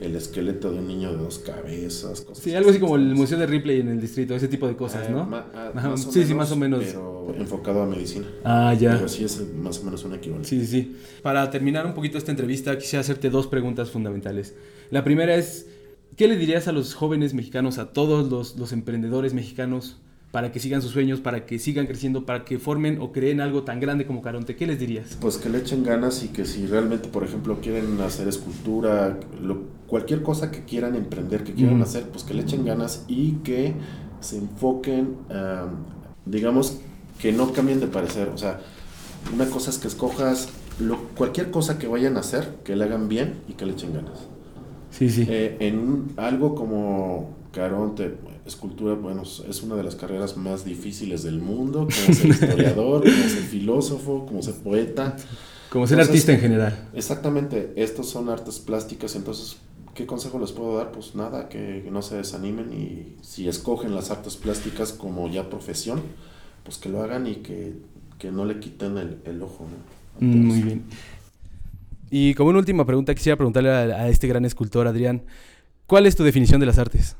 el 0.00 0.16
esqueleto 0.16 0.72
de 0.72 0.78
un 0.80 0.88
niño 0.88 1.12
de 1.12 1.18
dos 1.18 1.38
cabezas, 1.38 2.20
cosas 2.22 2.42
Sí, 2.42 2.54
algo 2.54 2.70
así 2.70 2.78
como 2.80 2.96
el 2.96 3.14
Museo 3.14 3.38
de 3.38 3.46
Ripley 3.46 3.80
en 3.80 3.88
el 3.88 4.00
distrito, 4.00 4.34
ese 4.34 4.48
tipo 4.48 4.66
de 4.66 4.76
cosas, 4.76 5.06
Eh, 5.08 5.12
¿no? 5.12 5.24
ma- 5.24 5.46
ah, 5.54 5.72
Ajá, 5.74 5.96
sí, 5.96 6.24
sí, 6.24 6.34
más 6.34 6.50
o 6.52 6.56
menos. 6.56 6.84
Pero 6.84 7.34
enfocado 7.38 7.82
a 7.82 7.86
medicina. 7.86 8.26
Ah, 8.44 8.74
ya. 8.78 8.96
Pero 8.96 9.08
sí 9.08 9.24
es 9.24 9.40
más 9.54 9.78
o 9.80 9.84
menos 9.84 10.04
un 10.04 10.14
equivalente. 10.14 10.48
Sí, 10.48 10.60
sí, 10.60 10.66
sí. 10.66 10.96
Para 11.22 11.48
terminar 11.50 11.86
un 11.86 11.94
poquito 11.94 12.18
esta 12.18 12.30
entrevista, 12.32 12.76
quisiera 12.76 13.00
hacerte 13.00 13.30
dos 13.30 13.46
preguntas 13.46 13.90
fundamentales. 13.90 14.54
La 14.90 15.04
primera 15.04 15.34
es, 15.36 15.66
¿qué 16.16 16.28
le 16.28 16.36
dirías 16.36 16.68
a 16.68 16.72
los 16.72 16.94
jóvenes 16.94 17.32
mexicanos, 17.32 17.78
a 17.78 17.92
todos 17.92 18.30
los, 18.30 18.56
los 18.56 18.72
emprendedores 18.72 19.32
mexicanos, 19.32 19.98
para 20.34 20.50
que 20.50 20.58
sigan 20.58 20.82
sus 20.82 20.90
sueños, 20.90 21.20
para 21.20 21.46
que 21.46 21.60
sigan 21.60 21.86
creciendo, 21.86 22.26
para 22.26 22.44
que 22.44 22.58
formen 22.58 22.98
o 23.00 23.12
creen 23.12 23.40
algo 23.40 23.62
tan 23.62 23.78
grande 23.78 24.04
como 24.04 24.20
Caronte? 24.20 24.56
¿Qué 24.56 24.66
les 24.66 24.80
dirías? 24.80 25.16
Pues 25.20 25.36
que 25.36 25.48
le 25.48 25.58
echen 25.58 25.84
ganas 25.84 26.24
y 26.24 26.28
que 26.30 26.44
si 26.44 26.66
realmente, 26.66 27.08
por 27.08 27.22
ejemplo, 27.22 27.60
quieren 27.60 28.00
hacer 28.00 28.26
escultura, 28.26 29.16
lo- 29.40 29.62
cualquier 29.86 30.24
cosa 30.24 30.50
que 30.50 30.64
quieran 30.64 30.96
emprender, 30.96 31.44
que 31.44 31.52
quieran 31.54 31.80
hacer, 31.82 32.08
pues 32.08 32.24
que 32.24 32.34
le 32.34 32.42
echen 32.42 32.64
ganas 32.64 33.04
y 33.06 33.34
que 33.44 33.74
se 34.18 34.38
enfoquen, 34.38 35.14
am, 35.30 35.84
digamos, 36.26 36.78
que 37.20 37.30
no 37.30 37.52
cambien 37.52 37.78
de 37.78 37.86
parecer. 37.86 38.28
O 38.30 38.36
sea, 38.36 38.58
una 39.32 39.46
cosa 39.46 39.70
es 39.70 39.78
que 39.78 39.86
escojas 39.86 40.48
lo- 40.80 40.98
cualquier 41.16 41.52
cosa 41.52 41.78
que 41.78 41.86
vayan 41.86 42.16
a 42.16 42.20
hacer, 42.20 42.56
que 42.64 42.74
le 42.74 42.82
hagan 42.82 43.08
bien 43.08 43.34
y 43.48 43.52
que 43.52 43.66
le 43.66 43.74
echen 43.74 43.94
ganas. 43.94 44.26
Sí, 44.90 45.08
sí. 45.10 45.26
Eh, 45.28 45.58
en 45.60 46.06
algo 46.16 46.56
como 46.56 47.36
Caronte, 47.54 48.14
escultura, 48.46 48.94
bueno, 48.94 49.22
es 49.22 49.62
una 49.62 49.76
de 49.76 49.82
las 49.84 49.94
carreras 49.94 50.36
más 50.36 50.64
difíciles 50.64 51.22
del 51.22 51.38
mundo, 51.40 51.80
como 51.80 52.14
ser 52.16 52.26
historiador, 52.30 53.02
como 53.02 53.28
ser 53.28 53.42
filósofo, 53.42 54.26
como 54.26 54.42
ser 54.42 54.54
poeta. 54.54 55.16
como 55.70 55.86
ser 55.86 55.98
entonces- 55.98 56.08
artista 56.08 56.32
en 56.32 56.40
general. 56.40 56.88
Exactamente, 56.94 57.72
estos 57.76 58.08
son 58.10 58.28
artes 58.28 58.58
plásticas, 58.58 59.14
entonces, 59.16 59.56
¿qué 59.94 60.04
consejo 60.06 60.38
les 60.38 60.52
puedo 60.52 60.76
dar? 60.76 60.90
Pues 60.92 61.14
nada, 61.14 61.48
que 61.48 61.88
no 61.90 62.02
se 62.02 62.16
desanimen 62.16 62.72
y 62.72 63.16
si 63.22 63.48
escogen 63.48 63.94
las 63.94 64.10
artes 64.10 64.36
plásticas 64.36 64.92
como 64.92 65.28
ya 65.30 65.48
profesión, 65.48 66.00
pues 66.64 66.78
que 66.78 66.88
lo 66.88 67.02
hagan 67.02 67.26
y 67.26 67.36
que, 67.36 67.74
que 68.18 68.30
no 68.32 68.44
le 68.44 68.58
quiten 68.58 68.98
el, 68.98 69.18
el 69.24 69.42
ojo. 69.42 69.66
Mm. 70.20 70.46
Muy 70.46 70.62
bien. 70.62 70.84
Y 72.10 72.34
como 72.34 72.50
una 72.50 72.58
última 72.60 72.84
pregunta, 72.84 73.14
quisiera 73.14 73.36
preguntarle 73.36 73.70
a, 73.70 73.80
a 74.02 74.08
este 74.08 74.28
gran 74.28 74.44
escultor, 74.44 74.86
Adrián, 74.86 75.22
¿cuál 75.86 76.06
es 76.06 76.16
tu 76.16 76.24
definición 76.24 76.60
de 76.60 76.66
las 76.66 76.78
artes? 76.78 77.16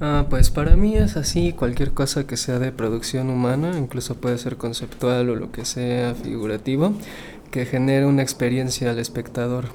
Ah, 0.00 0.26
pues 0.30 0.50
para 0.50 0.76
mí 0.76 0.96
es 0.96 1.16
así, 1.16 1.52
cualquier 1.52 1.92
cosa 1.92 2.26
que 2.26 2.36
sea 2.36 2.58
de 2.58 2.72
producción 2.72 3.28
humana, 3.28 3.76
incluso 3.76 4.14
puede 4.14 4.38
ser 4.38 4.56
conceptual 4.56 5.28
o 5.28 5.36
lo 5.36 5.52
que 5.52 5.64
sea 5.64 6.14
figurativo, 6.14 6.94
que 7.50 7.66
genere 7.66 8.06
una 8.06 8.22
experiencia 8.22 8.90
al 8.90 8.98
espectador. 8.98 9.66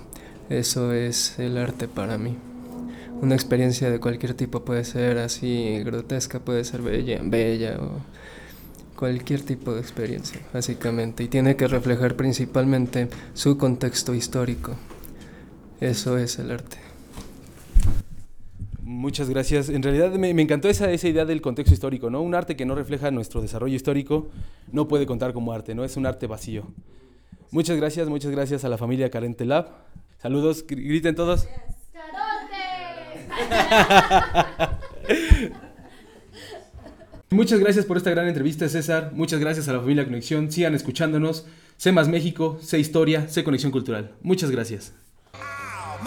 Eso 0.49 0.93
es 0.93 1.38
el 1.38 1.58
arte 1.58 1.88
para 1.88 2.17
mí. 2.17 2.38
Una 3.21 3.36
experiencia 3.36 3.89
de 3.89 3.99
cualquier 3.99 4.34
tipo 4.34 4.65
puede 4.65 4.84
ser 4.84 5.19
así 5.19 5.82
grotesca, 5.84 6.39
puede 6.39 6.63
ser 6.63 6.82
bella, 6.82 7.19
bella 7.23 7.78
o 7.80 8.01
cualquier 8.95 9.41
tipo 9.41 9.73
de 9.73 9.82
experiencia, 9.82 10.39
básicamente. 10.54 11.23
Y 11.23 11.28
tiene 11.28 11.56
que 11.56 11.67
reflejar 11.67 12.15
principalmente 12.15 13.10
su 13.34 13.58
contexto 13.58 14.13
histórico. 14.13 14.75
Eso 15.80 16.17
es 16.17 16.39
el 16.39 16.51
arte. 16.51 16.85
Muchas 18.88 19.30
gracias. 19.32 19.69
En 19.69 19.82
realidad 19.82 20.12
me, 20.12 20.32
me 20.36 20.43
encantó 20.43 20.69
esa, 20.69 20.91
esa 20.91 21.08
idea 21.08 21.26
del 21.26 21.41
contexto 21.41 21.74
histórico, 21.74 22.12
¿no? 22.12 22.21
Un 22.21 22.36
arte 22.36 22.56
que 22.56 22.65
no 22.67 22.76
refleja 22.76 23.10
nuestro 23.10 23.41
desarrollo 23.41 23.76
histórico 23.76 24.30
no 24.71 24.88
puede 24.88 25.08
contar 25.08 25.34
como 25.34 25.52
arte, 25.54 25.74
¿no? 25.74 25.84
Es 25.84 25.98
un 25.98 26.06
arte 26.06 26.28
vacío. 26.28 26.67
Muchas 27.50 27.78
gracias, 27.78 28.08
muchas 28.10 28.30
gracias 28.32 28.63
a 28.63 28.69
la 28.69 28.78
familia 28.78 29.10
Carente 29.10 29.43
Lab. 29.43 29.69
Saludos, 30.21 30.65
gr- 30.67 30.76
griten 30.84 31.15
todos. 31.15 31.48
Muchas 37.32 37.60
gracias 37.60 37.86
por 37.86 37.98
esta 37.98 38.12
gran 38.12 38.28
entrevista, 38.28 38.69
César. 38.69 39.12
Muchas 39.13 39.39
gracias 39.39 39.67
a 39.67 39.74
la 39.74 39.80
familia 39.80 40.06
Conexión. 40.06 40.52
Sigan 40.52 40.76
escuchándonos. 40.76 41.48
Sé 41.78 41.91
más 41.91 42.08
México, 42.08 42.58
sé 42.62 42.80
historia, 42.80 43.28
sé 43.28 43.43
conexión 43.43 43.71
cultural. 43.71 44.12
Muchas 44.21 44.52
gracias. 44.52 44.93
Ow, 45.34 46.06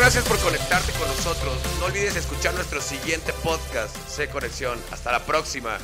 gracias 0.00 0.24
por 0.24 0.38
conectarte 0.38 0.92
con 0.92 1.06
nosotros. 1.08 1.52
No 1.78 1.84
olvides 1.84 2.16
escuchar 2.16 2.54
nuestro 2.54 2.80
siguiente 2.80 3.34
podcast, 3.44 3.94
C 4.08 4.28
Conexión. 4.28 4.78
Hasta 4.90 5.12
la 5.12 5.26
próxima. 5.26 5.78